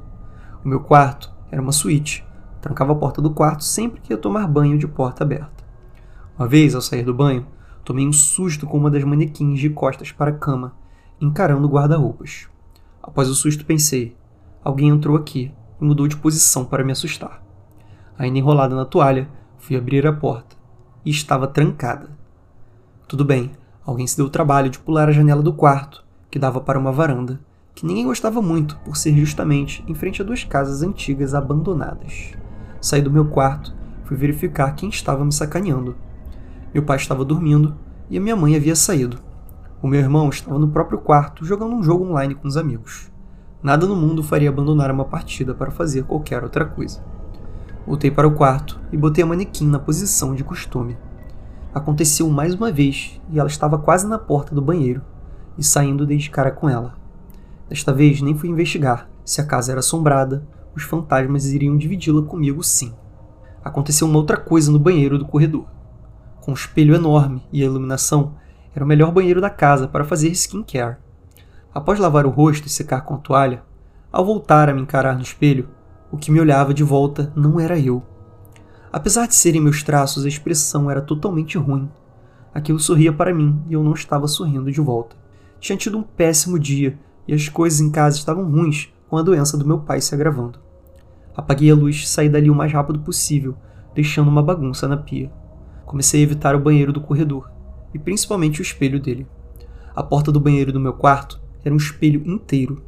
O 0.64 0.68
meu 0.68 0.80
quarto 0.80 1.32
era 1.52 1.62
uma 1.62 1.72
suíte. 1.72 2.26
Trancava 2.60 2.94
a 2.94 2.96
porta 2.96 3.22
do 3.22 3.30
quarto 3.30 3.64
sempre 3.64 4.02
que 4.02 4.14
ia 4.14 4.18
tomar 4.18 4.48
banho 4.48 4.80
de 4.80 4.88
porta 4.88 5.24
aberta. 5.24 5.64
Uma 6.40 6.48
vez, 6.48 6.74
ao 6.74 6.82
sair 6.82 7.04
do 7.04 7.14
banho, 7.14 7.46
tomei 7.84 8.08
um 8.08 8.12
susto 8.12 8.66
com 8.66 8.76
uma 8.76 8.90
das 8.90 9.04
manequins 9.04 9.60
de 9.60 9.70
costas 9.70 10.12
para 10.12 10.32
a 10.32 10.36
cama, 10.36 10.74
encarando 11.22 11.68
o 11.68 11.70
guarda-roupas. 11.70 12.48
Após 13.04 13.30
o 13.30 13.36
susto, 13.36 13.64
pensei: 13.64 14.18
alguém 14.64 14.90
entrou 14.90 15.16
aqui 15.16 15.54
e 15.80 15.86
mudou 15.86 16.08
de 16.08 16.18
posição 16.18 16.66
para 16.66 16.84
me 16.84 16.92
assustar. 16.92 17.44
Ainda 18.18 18.40
enrolada 18.40 18.76
na 18.76 18.86
toalha, 18.86 19.30
fui 19.60 19.76
abrir 19.76 20.08
a 20.08 20.12
porta 20.12 20.55
e 21.06 21.12
estava 21.12 21.48
trancada. 21.48 22.10
Tudo 23.08 23.24
bem, 23.24 23.52
alguém 23.86 24.08
se 24.08 24.18
deu 24.18 24.26
o 24.26 24.30
trabalho 24.30 24.70
de 24.70 24.80
pular 24.80 25.08
a 25.08 25.12
janela 25.12 25.44
do 25.44 25.54
quarto, 25.54 26.04
que 26.32 26.40
dava 26.40 26.60
para 26.60 26.80
uma 26.80 26.92
varanda, 26.92 27.40
que 27.76 27.86
ninguém 27.86 28.06
gostava 28.06 28.42
muito 28.42 28.78
por 28.78 28.98
ser 28.98 29.16
justamente 29.16 29.84
em 29.88 29.94
frente 29.94 30.22
a 30.22 30.26
duas 30.26 30.44
casas 30.44 30.82
antigas 30.82 31.36
abandonadas. 31.36 32.32
Saí 32.82 33.02
do 33.02 33.12
meu 33.12 33.26
quarto, 33.26 33.76
fui 34.06 34.18
verificar 34.18 34.76
quem 34.76 34.90
estava 34.90 35.24
me 35.24 35.32
sacaneando. 35.32 35.96
Meu 36.74 36.84
pai 36.84 36.98
estava 36.98 37.24
dormindo 37.24 37.76
e 38.10 38.18
a 38.18 38.22
minha 38.22 38.36
mãe 38.36 38.56
havia 38.56 38.76
saído. 38.76 39.20
O 39.82 39.88
meu 39.88 40.00
irmão 40.00 40.30
estava 40.30 40.58
no 40.58 40.70
próprio 40.70 40.98
quarto 40.98 41.46
jogando 41.46 41.76
um 41.76 41.84
jogo 41.84 42.06
online 42.06 42.34
com 42.34 42.48
os 42.48 42.58
amigos. 42.58 43.12
Nada 43.62 43.86
no 43.86 43.96
mundo 43.96 44.24
faria 44.24 44.50
abandonar 44.50 44.92
uma 44.92 45.06
partida 45.06 45.54
para 45.54 45.72
fazer 45.72 46.04
qualquer 46.04 46.44
outra 46.44 46.66
coisa. 46.66 47.04
Voltei 47.86 48.10
para 48.10 48.28
o 48.28 48.34
quarto 48.34 48.80
e 48.92 48.98
botei 48.98 49.24
a 49.24 49.28
manequim 49.28 49.68
na 49.68 49.78
posição 49.78 50.34
de 50.34 50.44
costume. 50.44 50.98
Aconteceu 51.74 52.28
mais 52.30 52.56
uma 52.56 52.72
vez 52.72 53.22
e 53.30 53.40
ela 53.40 53.48
estava 53.48 53.78
quase 53.78 54.08
na 54.08 54.18
porta 54.18 54.56
do 54.56 54.62
banheiro 54.62 55.04
e 55.56 55.64
saindo 55.64 56.06
dei 56.06 56.18
de 56.18 56.30
cara 56.30 56.50
com 56.50 56.68
ela. 56.68 56.96
Desta 57.70 57.94
vez 57.94 58.22
nem 58.22 58.36
fui 58.36 58.50
investigar 58.50 59.08
se 59.24 59.40
a 59.40 59.46
casa 59.46 59.72
era 59.72 59.80
assombrada, 59.80 60.48
os 60.76 60.84
fantasmas 60.84 61.46
iriam 61.46 61.78
dividi-la 61.78 62.24
comigo 62.24 62.64
sim. 62.64 62.94
Aconteceu 63.64 64.08
uma 64.08 64.18
outra 64.18 64.38
coisa 64.38 64.72
no 64.72 64.80
banheiro 64.80 65.18
do 65.18 65.26
corredor. 65.26 65.66
Com 66.42 66.52
um 66.52 66.56
espelho 66.56 66.96
enorme 66.96 67.44
e 67.52 67.62
a 67.62 67.66
iluminação, 67.66 68.36
era 68.74 68.84
o 68.84 68.88
melhor 68.88 69.12
banheiro 69.12 69.42
da 69.42 69.50
casa 69.50 69.88
para 69.88 70.04
fazer 70.04 70.30
skincare. 70.30 70.98
Após 71.74 72.00
lavar 72.00 72.26
o 72.26 72.30
rosto 72.30 72.68
e 72.68 72.70
secar 72.70 73.02
com 73.02 73.18
toalha, 73.18 73.64
ao 74.12 74.26
voltar 74.26 74.70
a 74.70 74.74
me 74.74 74.82
encarar 74.82 75.16
no 75.16 75.24
espelho, 75.24 75.70
o 76.12 76.18
que 76.18 76.32
me 76.32 76.40
olhava 76.40 76.74
de 76.74 76.84
volta 76.84 77.32
não 77.36 77.60
era 77.60 77.80
eu. 77.80 78.04
Apesar 78.92 79.28
de 79.28 79.36
serem 79.36 79.62
meus 79.62 79.84
traços, 79.84 80.26
a 80.26 80.28
expressão 80.28 80.90
era 80.90 81.02
totalmente 81.02 81.58
ruim. 81.58 81.90
Aquilo 82.54 82.80
sorria 82.80 83.12
para 83.12 83.34
mim 83.34 83.62
e 83.68 83.74
eu 83.74 83.84
não 83.84 83.94
estava 83.94 84.28
sorrindo 84.28 84.72
de 84.72 84.80
volta. 84.80 85.16
Tinha 85.60 85.78
tido 85.78 85.98
um 85.98 86.04
péssimo 86.04 86.58
dia 86.58 86.98
e 87.28 87.34
as 87.34 87.50
coisas 87.50 87.82
em 87.82 87.92
casa 87.92 88.18
estavam 88.18 88.50
ruins 88.50 88.94
com 89.10 89.18
a 89.18 89.22
doença 89.22 89.58
do 89.58 89.68
meu 89.68 89.80
pai 89.80 90.00
se 90.00 90.16
agravando. 90.16 90.60
Apaguei 91.36 91.70
a 91.70 91.76
luz 91.76 91.98
e 91.98 92.08
saí 92.08 92.30
dali 92.30 92.50
o 92.50 92.56
mais 92.56 92.72
rápido 92.72 93.00
possível, 93.00 93.56
deixando 93.94 94.30
uma 94.30 94.42
bagunça 94.42 94.88
na 94.88 94.96
pia. 94.96 95.32
Comecei 95.86 96.22
a 96.22 96.24
evitar 96.24 96.56
o 96.56 96.60
banheiro 96.60 96.94
do 96.94 97.02
corredor, 97.02 97.52
e 97.94 98.00
principalmente 98.00 98.62
o 98.62 98.64
espelho 98.64 99.00
dele. 99.00 99.28
A 99.96 100.02
porta 100.02 100.32
do 100.32 100.40
banheiro 100.40 100.72
do 100.72 100.80
meu 100.80 100.94
quarto 100.94 101.42
era 101.64 101.74
um 101.74 101.78
espelho 101.78 102.22
inteiro. 102.26 102.84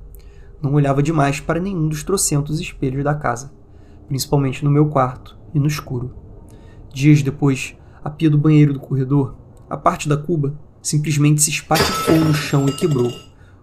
Não 0.61 0.73
olhava 0.73 1.03
demais 1.03 1.39
para 1.39 1.59
nenhum 1.59 1.87
dos 1.87 2.03
trocentos 2.03 2.59
espelhos 2.59 3.03
da 3.03 3.13
casa, 3.13 3.53
principalmente 4.07 4.65
no 4.65 4.71
meu 4.71 4.87
quarto 4.87 5.37
e 5.53 5.59
no 5.59 5.67
escuro. 5.67 6.13
Dias 6.91 7.21
depois, 7.21 7.75
a 8.03 8.09
pia 8.09 8.29
do 8.29 8.37
banheiro 8.37 8.73
do 8.73 8.79
corredor, 8.79 9.35
a 9.69 9.77
parte 9.77 10.09
da 10.09 10.17
cuba, 10.17 10.59
simplesmente 10.81 11.41
se 11.41 11.49
espatifou 11.49 12.15
no 12.15 12.33
chão 12.33 12.67
e 12.67 12.71
quebrou. 12.71 13.11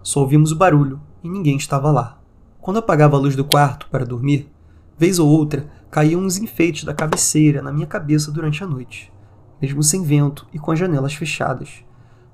Só 0.01 0.21
ouvimos 0.21 0.51
o 0.51 0.55
barulho 0.55 1.01
e 1.23 1.29
ninguém 1.29 1.57
estava 1.57 1.91
lá. 1.91 2.21
Quando 2.61 2.77
apagava 2.77 3.17
a 3.17 3.19
luz 3.19 3.35
do 3.35 3.43
quarto 3.43 3.89
para 3.89 4.05
dormir, 4.05 4.51
vez 4.97 5.19
ou 5.19 5.27
outra 5.27 5.67
caíam 5.91 6.21
uns 6.21 6.37
enfeites 6.37 6.83
da 6.83 6.93
cabeceira 6.93 7.61
na 7.61 7.71
minha 7.71 7.87
cabeça 7.87 8.31
durante 8.31 8.63
a 8.63 8.67
noite, 8.67 9.11
mesmo 9.61 9.83
sem 9.83 10.03
vento 10.03 10.47
e 10.53 10.59
com 10.59 10.71
as 10.71 10.79
janelas 10.79 11.13
fechadas. 11.13 11.83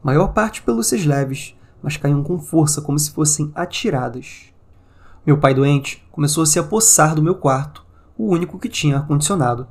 Maior 0.04 0.34
parte 0.34 0.62
pelúcias 0.62 1.06
leves, 1.06 1.56
mas 1.82 1.98
caíam 1.98 2.24
com 2.24 2.40
força 2.40 2.82
como 2.82 3.00
se 3.00 3.12
fossem 3.12 3.52
atiradas. 3.56 4.52
Meu 5.26 5.38
pai 5.38 5.54
doente 5.54 6.04
começou 6.12 6.44
a 6.44 6.46
se 6.46 6.58
apossar 6.58 7.14
do 7.14 7.22
meu 7.22 7.36
quarto, 7.36 7.86
o 8.18 8.28
único 8.28 8.60
que 8.60 8.70
tinha 8.70 8.98
ar-condicionado. 8.98 9.68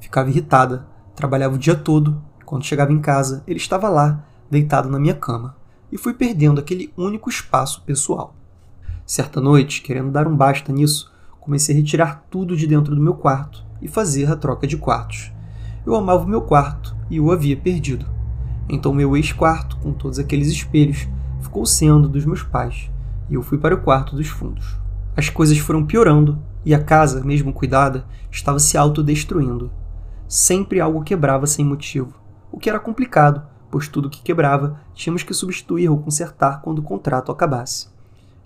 Ficava 0.00 0.30
irritada, 0.30 0.86
trabalhava 1.14 1.54
o 1.54 1.58
dia 1.58 1.74
todo, 1.74 2.22
e 2.40 2.44
quando 2.44 2.64
chegava 2.64 2.92
em 2.92 3.00
casa, 3.00 3.42
ele 3.46 3.58
estava 3.58 3.88
lá, 3.88 4.24
deitado 4.50 4.88
na 4.88 4.98
minha 4.98 5.14
cama, 5.14 5.56
e 5.90 5.96
fui 5.96 6.14
perdendo 6.14 6.60
aquele 6.60 6.92
único 6.96 7.30
espaço 7.30 7.82
pessoal. 7.82 8.34
Certa 9.06 9.40
noite, 9.40 9.82
querendo 9.82 10.10
dar 10.10 10.26
um 10.26 10.36
basta 10.36 10.72
nisso, 10.72 11.12
comecei 11.40 11.74
a 11.74 11.78
retirar 11.78 12.24
tudo 12.30 12.56
de 12.56 12.66
dentro 12.66 12.94
do 12.94 13.02
meu 13.02 13.14
quarto 13.14 13.64
e 13.80 13.88
fazer 13.88 14.30
a 14.30 14.36
troca 14.36 14.66
de 14.66 14.76
quartos. 14.76 15.32
Eu 15.84 15.94
amava 15.94 16.24
o 16.24 16.28
meu 16.28 16.42
quarto 16.42 16.96
e 17.10 17.20
o 17.20 17.32
havia 17.32 17.56
perdido. 17.56 18.06
Então 18.68 18.94
meu 18.94 19.16
ex-quarto, 19.16 19.76
com 19.78 19.92
todos 19.92 20.18
aqueles 20.18 20.48
espelhos, 20.48 21.08
ficou 21.52 21.66
sendo 21.66 22.08
dos 22.08 22.24
meus 22.24 22.42
pais, 22.42 22.90
e 23.28 23.34
eu 23.34 23.42
fui 23.42 23.58
para 23.58 23.74
o 23.74 23.82
quarto 23.82 24.16
dos 24.16 24.26
fundos. 24.26 24.78
As 25.14 25.28
coisas 25.28 25.58
foram 25.58 25.84
piorando 25.84 26.38
e 26.64 26.74
a 26.74 26.82
casa, 26.82 27.22
mesmo 27.22 27.52
cuidada, 27.52 28.06
estava 28.30 28.58
se 28.58 28.78
autodestruindo. 28.78 29.70
Sempre 30.26 30.80
algo 30.80 31.02
quebrava 31.02 31.46
sem 31.46 31.62
motivo, 31.62 32.14
o 32.50 32.58
que 32.58 32.70
era 32.70 32.80
complicado, 32.80 33.42
pois 33.70 33.86
tudo 33.86 34.08
que 34.08 34.22
quebrava 34.22 34.80
tínhamos 34.94 35.22
que 35.22 35.34
substituir 35.34 35.90
ou 35.90 35.98
consertar 35.98 36.62
quando 36.62 36.78
o 36.78 36.82
contrato 36.82 37.30
acabasse. 37.30 37.88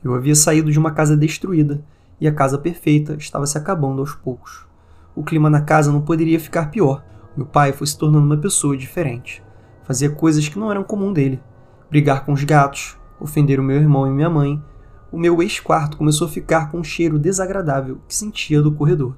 Eu 0.02 0.12
havia 0.12 0.34
saído 0.34 0.72
de 0.72 0.78
uma 0.78 0.90
casa 0.90 1.16
destruída 1.16 1.84
e 2.20 2.26
a 2.26 2.34
casa 2.34 2.58
perfeita 2.58 3.14
estava 3.14 3.46
se 3.46 3.56
acabando 3.56 4.00
aos 4.00 4.16
poucos. 4.16 4.66
O 5.14 5.22
clima 5.22 5.48
na 5.48 5.60
casa 5.60 5.92
não 5.92 6.00
poderia 6.00 6.40
ficar 6.40 6.72
pior. 6.72 7.04
Meu 7.36 7.46
pai 7.46 7.72
foi 7.72 7.86
se 7.86 7.96
tornando 7.96 8.26
uma 8.26 8.36
pessoa 8.36 8.76
diferente. 8.76 9.44
Fazia 9.84 10.10
coisas 10.10 10.48
que 10.48 10.58
não 10.58 10.72
eram 10.72 10.82
comum 10.82 11.12
dele. 11.12 11.40
Brigar 11.96 12.26
com 12.26 12.34
os 12.34 12.44
gatos, 12.44 12.94
ofender 13.18 13.58
o 13.58 13.62
meu 13.62 13.78
irmão 13.78 14.06
e 14.06 14.10
minha 14.10 14.28
mãe. 14.28 14.62
O 15.10 15.18
meu 15.18 15.40
ex-quarto 15.40 15.96
começou 15.96 16.26
a 16.26 16.30
ficar 16.30 16.70
com 16.70 16.80
um 16.80 16.84
cheiro 16.84 17.18
desagradável 17.18 18.02
que 18.06 18.14
sentia 18.14 18.60
do 18.60 18.70
corredor. 18.70 19.16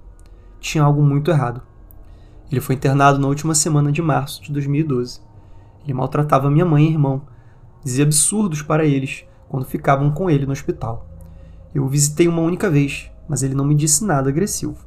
Tinha 0.60 0.84
algo 0.84 1.02
muito 1.02 1.28
errado. 1.28 1.60
Ele 2.48 2.60
foi 2.60 2.76
internado 2.76 3.18
na 3.18 3.26
última 3.26 3.52
semana 3.52 3.90
de 3.90 4.00
março 4.00 4.40
de 4.40 4.52
2012. 4.52 5.20
Ele 5.82 5.92
maltratava 5.92 6.48
minha 6.48 6.64
mãe 6.64 6.84
e 6.84 6.92
irmão, 6.92 7.22
dizia 7.82 8.04
absurdos 8.04 8.62
para 8.62 8.84
eles 8.84 9.24
quando 9.48 9.66
ficavam 9.66 10.12
com 10.12 10.30
ele 10.30 10.46
no 10.46 10.52
hospital. 10.52 11.04
Eu 11.74 11.82
o 11.84 11.88
visitei 11.88 12.28
uma 12.28 12.42
única 12.42 12.70
vez, 12.70 13.10
mas 13.28 13.42
ele 13.42 13.56
não 13.56 13.64
me 13.64 13.74
disse 13.74 14.04
nada 14.04 14.28
agressivo. 14.28 14.86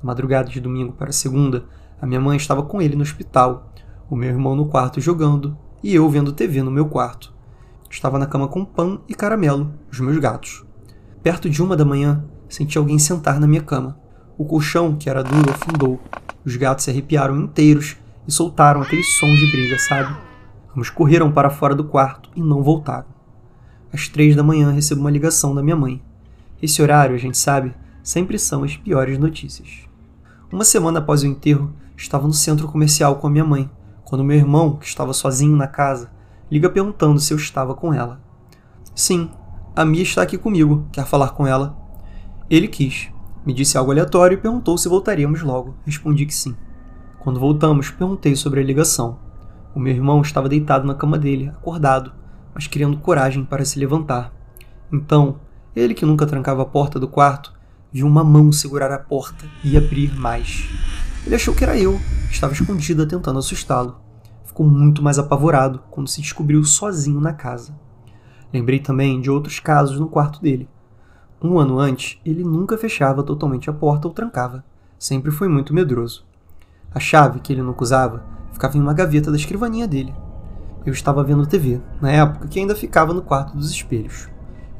Na 0.00 0.04
madrugada 0.04 0.48
de 0.48 0.60
domingo 0.60 0.92
para 0.92 1.10
segunda, 1.10 1.64
a 2.00 2.06
minha 2.06 2.20
mãe 2.20 2.36
estava 2.36 2.62
com 2.62 2.80
ele 2.80 2.94
no 2.94 3.02
hospital, 3.02 3.72
o 4.08 4.14
meu 4.14 4.28
irmão 4.28 4.54
no 4.54 4.68
quarto 4.68 5.00
jogando 5.00 5.58
e 5.86 5.94
eu 5.94 6.10
vendo 6.10 6.32
TV 6.32 6.64
no 6.64 6.70
meu 6.72 6.86
quarto. 6.86 7.32
Estava 7.88 8.18
na 8.18 8.26
cama 8.26 8.48
com 8.48 8.64
pão 8.64 9.02
e 9.08 9.14
caramelo, 9.14 9.72
os 9.88 10.00
meus 10.00 10.18
gatos. 10.18 10.64
Perto 11.22 11.48
de 11.48 11.62
uma 11.62 11.76
da 11.76 11.84
manhã, 11.84 12.24
senti 12.48 12.76
alguém 12.76 12.98
sentar 12.98 13.38
na 13.38 13.46
minha 13.46 13.62
cama. 13.62 13.96
O 14.36 14.44
colchão, 14.44 14.96
que 14.96 15.08
era 15.08 15.22
duro, 15.22 15.48
afundou. 15.48 16.00
Os 16.44 16.56
gatos 16.56 16.82
se 16.82 16.90
arrepiaram 16.90 17.40
inteiros 17.40 17.96
e 18.26 18.32
soltaram 18.32 18.82
aqueles 18.82 19.06
sons 19.20 19.38
de 19.38 19.48
briga, 19.52 19.78
sabe? 19.78 20.16
Ambos 20.72 20.90
correram 20.90 21.30
para 21.30 21.50
fora 21.50 21.72
do 21.72 21.84
quarto 21.84 22.30
e 22.34 22.42
não 22.42 22.64
voltaram. 22.64 23.06
Às 23.92 24.08
três 24.08 24.34
da 24.34 24.42
manhã 24.42 24.72
recebo 24.72 25.02
uma 25.02 25.10
ligação 25.10 25.54
da 25.54 25.62
minha 25.62 25.76
mãe. 25.76 26.02
Esse 26.60 26.82
horário, 26.82 27.14
a 27.14 27.18
gente 27.18 27.38
sabe, 27.38 27.72
sempre 28.02 28.40
são 28.40 28.64
as 28.64 28.76
piores 28.76 29.20
notícias. 29.20 29.84
Uma 30.50 30.64
semana 30.64 30.98
após 30.98 31.22
o 31.22 31.28
enterro, 31.28 31.72
estava 31.96 32.26
no 32.26 32.34
centro 32.34 32.66
comercial 32.66 33.14
com 33.16 33.28
a 33.28 33.30
minha 33.30 33.44
mãe, 33.44 33.70
quando 34.06 34.22
meu 34.22 34.36
irmão, 34.36 34.76
que 34.76 34.86
estava 34.86 35.12
sozinho 35.12 35.56
na 35.56 35.66
casa, 35.66 36.12
liga 36.48 36.70
perguntando 36.70 37.18
se 37.18 37.34
eu 37.34 37.36
estava 37.36 37.74
com 37.74 37.92
ela. 37.92 38.20
Sim, 38.94 39.28
a 39.74 39.84
Mia 39.84 40.04
está 40.04 40.22
aqui 40.22 40.38
comigo, 40.38 40.86
quer 40.92 41.04
falar 41.04 41.30
com 41.30 41.44
ela. 41.44 41.76
Ele 42.48 42.68
quis. 42.68 43.08
Me 43.44 43.52
disse 43.52 43.76
algo 43.76 43.90
aleatório 43.90 44.36
e 44.36 44.40
perguntou 44.40 44.78
se 44.78 44.88
voltaríamos 44.88 45.42
logo. 45.42 45.74
Respondi 45.84 46.24
que 46.24 46.34
sim. 46.34 46.56
Quando 47.18 47.40
voltamos, 47.40 47.90
perguntei 47.90 48.36
sobre 48.36 48.60
a 48.60 48.62
ligação. 48.62 49.18
O 49.74 49.80
meu 49.80 49.92
irmão 49.92 50.22
estava 50.22 50.48
deitado 50.48 50.86
na 50.86 50.94
cama 50.94 51.18
dele, 51.18 51.48
acordado, 51.48 52.12
mas 52.54 52.68
criando 52.68 52.98
coragem 52.98 53.44
para 53.44 53.64
se 53.64 53.76
levantar. 53.76 54.32
Então, 54.92 55.40
ele 55.74 55.94
que 55.94 56.06
nunca 56.06 56.26
trancava 56.26 56.62
a 56.62 56.66
porta 56.66 57.00
do 57.00 57.08
quarto, 57.08 57.52
viu 57.92 58.06
uma 58.06 58.22
mão 58.22 58.52
segurar 58.52 58.92
a 58.92 58.98
porta 59.00 59.46
e 59.64 59.76
abrir 59.76 60.16
mais. 60.16 60.68
Ele 61.26 61.34
achou 61.34 61.52
que 61.52 61.64
era 61.64 61.76
eu, 61.76 62.00
estava 62.30 62.52
escondida 62.52 63.06
tentando 63.06 63.38
assustá-lo. 63.38 63.96
Ficou 64.44 64.66
muito 64.66 65.02
mais 65.02 65.18
apavorado 65.18 65.82
quando 65.90 66.08
se 66.08 66.20
descobriu 66.20 66.64
sozinho 66.64 67.20
na 67.20 67.32
casa. 67.32 67.74
Lembrei 68.52 68.78
também 68.78 69.20
de 69.20 69.30
outros 69.30 69.60
casos 69.60 69.98
no 69.98 70.08
quarto 70.08 70.40
dele. 70.40 70.68
Um 71.42 71.58
ano 71.58 71.78
antes, 71.78 72.18
ele 72.24 72.42
nunca 72.42 72.78
fechava 72.78 73.22
totalmente 73.22 73.68
a 73.68 73.72
porta 73.72 74.08
ou 74.08 74.14
trancava. 74.14 74.64
Sempre 74.98 75.30
foi 75.30 75.48
muito 75.48 75.74
medroso. 75.74 76.24
A 76.94 76.98
chave, 76.98 77.40
que 77.40 77.52
ele 77.52 77.62
nunca 77.62 77.82
usava, 77.82 78.24
ficava 78.52 78.78
em 78.78 78.80
uma 78.80 78.94
gaveta 78.94 79.30
da 79.30 79.36
escrivaninha 79.36 79.86
dele, 79.86 80.14
eu 80.86 80.92
estava 80.92 81.24
vendo 81.24 81.44
TV, 81.44 81.80
na 82.00 82.12
época 82.12 82.46
que 82.46 82.60
ainda 82.60 82.76
ficava 82.76 83.12
no 83.12 83.20
quarto 83.20 83.56
dos 83.56 83.72
espelhos. 83.72 84.28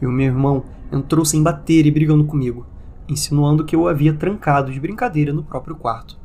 E 0.00 0.06
o 0.06 0.12
meu 0.12 0.26
irmão 0.26 0.62
entrou 0.92 1.24
sem 1.24 1.42
bater 1.42 1.84
e 1.84 1.90
brigando 1.90 2.24
comigo, 2.24 2.64
insinuando 3.08 3.64
que 3.64 3.74
eu 3.74 3.80
o 3.80 3.88
havia 3.88 4.14
trancado 4.14 4.70
de 4.70 4.78
brincadeira 4.78 5.32
no 5.32 5.42
próprio 5.42 5.74
quarto. 5.74 6.16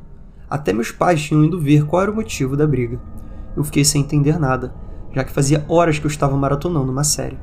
Até 0.52 0.70
meus 0.70 0.90
pais 0.92 1.22
tinham 1.22 1.42
ido 1.46 1.58
ver 1.58 1.86
qual 1.86 2.02
era 2.02 2.10
o 2.10 2.14
motivo 2.14 2.58
da 2.58 2.66
briga. 2.66 3.00
Eu 3.56 3.64
fiquei 3.64 3.86
sem 3.86 4.02
entender 4.02 4.38
nada, 4.38 4.74
já 5.10 5.24
que 5.24 5.32
fazia 5.32 5.64
horas 5.66 5.98
que 5.98 6.04
eu 6.04 6.10
estava 6.10 6.36
maratonando 6.36 6.92
uma 6.92 7.04
série. 7.04 7.38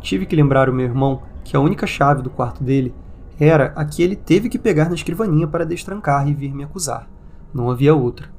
Tive 0.00 0.24
que 0.24 0.34
lembrar 0.34 0.70
o 0.70 0.72
meu 0.72 0.86
irmão 0.86 1.20
que 1.44 1.54
a 1.54 1.60
única 1.60 1.86
chave 1.86 2.22
do 2.22 2.30
quarto 2.30 2.64
dele 2.64 2.94
era 3.38 3.74
a 3.76 3.84
que 3.84 4.02
ele 4.02 4.16
teve 4.16 4.48
que 4.48 4.58
pegar 4.58 4.88
na 4.88 4.94
escrivaninha 4.94 5.46
para 5.46 5.66
destrancar 5.66 6.26
e 6.26 6.32
vir 6.32 6.54
me 6.54 6.64
acusar. 6.64 7.06
Não 7.52 7.70
havia 7.70 7.94
outra. 7.94 8.30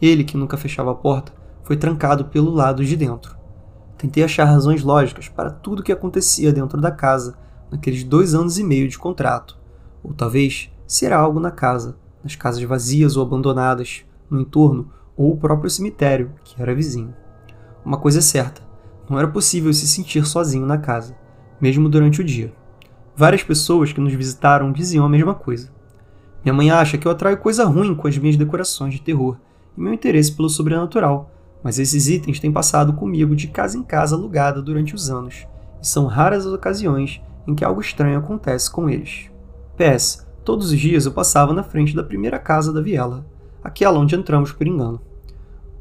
Ele, 0.00 0.22
que 0.22 0.36
nunca 0.36 0.56
fechava 0.56 0.92
a 0.92 0.94
porta, 0.94 1.32
foi 1.64 1.76
trancado 1.76 2.26
pelo 2.26 2.52
lado 2.52 2.84
de 2.84 2.94
dentro. 2.94 3.36
Tentei 3.98 4.22
achar 4.22 4.44
razões 4.44 4.84
lógicas 4.84 5.28
para 5.28 5.50
tudo 5.50 5.80
o 5.80 5.82
que 5.82 5.90
acontecia 5.90 6.52
dentro 6.52 6.80
da 6.80 6.92
casa 6.92 7.36
naqueles 7.68 8.04
dois 8.04 8.32
anos 8.32 8.60
e 8.60 8.62
meio 8.62 8.86
de 8.86 8.96
contrato. 8.96 9.58
Ou 10.04 10.14
talvez 10.14 10.70
será 10.86 11.16
algo 11.16 11.40
na 11.40 11.50
casa, 11.50 11.96
nas 12.26 12.34
casas 12.34 12.62
vazias 12.64 13.16
ou 13.16 13.22
abandonadas, 13.22 14.04
no 14.28 14.40
entorno, 14.40 14.90
ou 15.16 15.32
o 15.32 15.36
próprio 15.36 15.70
cemitério, 15.70 16.32
que 16.44 16.60
era 16.60 16.74
vizinho. 16.74 17.14
Uma 17.84 17.96
coisa 17.96 18.18
é 18.18 18.22
certa: 18.22 18.60
não 19.08 19.18
era 19.18 19.28
possível 19.28 19.72
se 19.72 19.86
sentir 19.86 20.26
sozinho 20.26 20.66
na 20.66 20.76
casa, 20.76 21.16
mesmo 21.60 21.88
durante 21.88 22.20
o 22.20 22.24
dia. 22.24 22.52
Várias 23.16 23.42
pessoas 23.42 23.92
que 23.92 24.00
nos 24.00 24.12
visitaram 24.12 24.72
diziam 24.72 25.06
a 25.06 25.08
mesma 25.08 25.34
coisa. 25.34 25.70
Minha 26.44 26.52
mãe 26.52 26.70
acha 26.70 26.98
que 26.98 27.06
eu 27.06 27.12
atraio 27.12 27.38
coisa 27.38 27.64
ruim 27.64 27.94
com 27.94 28.08
as 28.08 28.18
minhas 28.18 28.36
decorações 28.36 28.94
de 28.94 29.00
terror 29.00 29.38
e 29.76 29.80
meu 29.80 29.92
interesse 29.92 30.32
pelo 30.32 30.48
sobrenatural, 30.48 31.30
mas 31.62 31.78
esses 31.78 32.08
itens 32.08 32.40
têm 32.40 32.52
passado 32.52 32.92
comigo 32.92 33.34
de 33.34 33.48
casa 33.48 33.78
em 33.78 33.82
casa 33.82 34.16
alugada 34.16 34.60
durante 34.60 34.94
os 34.94 35.10
anos, 35.10 35.46
e 35.80 35.86
são 35.86 36.06
raras 36.06 36.44
as 36.46 36.52
ocasiões 36.52 37.20
em 37.46 37.54
que 37.54 37.64
algo 37.64 37.80
estranho 37.80 38.18
acontece 38.18 38.70
com 38.70 38.90
eles. 38.90 39.30
PS, 39.76 40.25
todos 40.46 40.70
os 40.70 40.78
dias 40.78 41.04
eu 41.04 41.10
passava 41.10 41.52
na 41.52 41.64
frente 41.64 41.92
da 41.92 42.04
primeira 42.04 42.38
casa 42.38 42.72
da 42.72 42.80
viela, 42.80 43.26
aquela 43.64 43.98
onde 43.98 44.14
entramos 44.14 44.52
por 44.52 44.64
engano. 44.64 45.00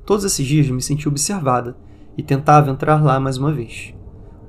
Todos 0.04 0.26
esses 0.26 0.44
dias 0.44 0.68
me 0.68 0.82
senti 0.82 1.08
observada 1.08 1.78
e 2.18 2.24
tentava 2.24 2.72
entrar 2.72 3.04
lá 3.04 3.20
mais 3.20 3.38
uma 3.38 3.54
vez. 3.54 3.94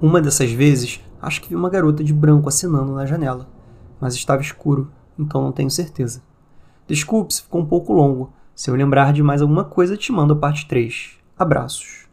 Uma 0.01 0.19
dessas 0.23 0.51
vezes, 0.51 1.03
acho 1.21 1.43
que 1.43 1.51
vi 1.51 1.55
uma 1.55 1.69
garota 1.69 2.03
de 2.03 2.15
branco 2.15 2.49
acenando 2.49 2.95
na 2.95 3.05
janela, 3.05 3.47
mas 4.01 4.15
estava 4.15 4.41
escuro, 4.41 4.91
então 5.19 5.43
não 5.43 5.53
tenho 5.53 5.71
certeza. 5.71 6.23
Desculpe 6.87 7.35
se 7.35 7.43
ficou 7.43 7.61
um 7.61 7.67
pouco 7.67 7.93
longo. 7.93 8.33
Se 8.55 8.71
eu 8.71 8.75
lembrar 8.75 9.13
de 9.13 9.23
mais 9.23 9.43
alguma 9.43 9.65
coisa, 9.65 9.99
te 9.99 10.11
mando 10.13 10.33
a 10.33 10.37
parte 10.37 10.67
3. 10.67 11.11
Abraços. 11.39 12.07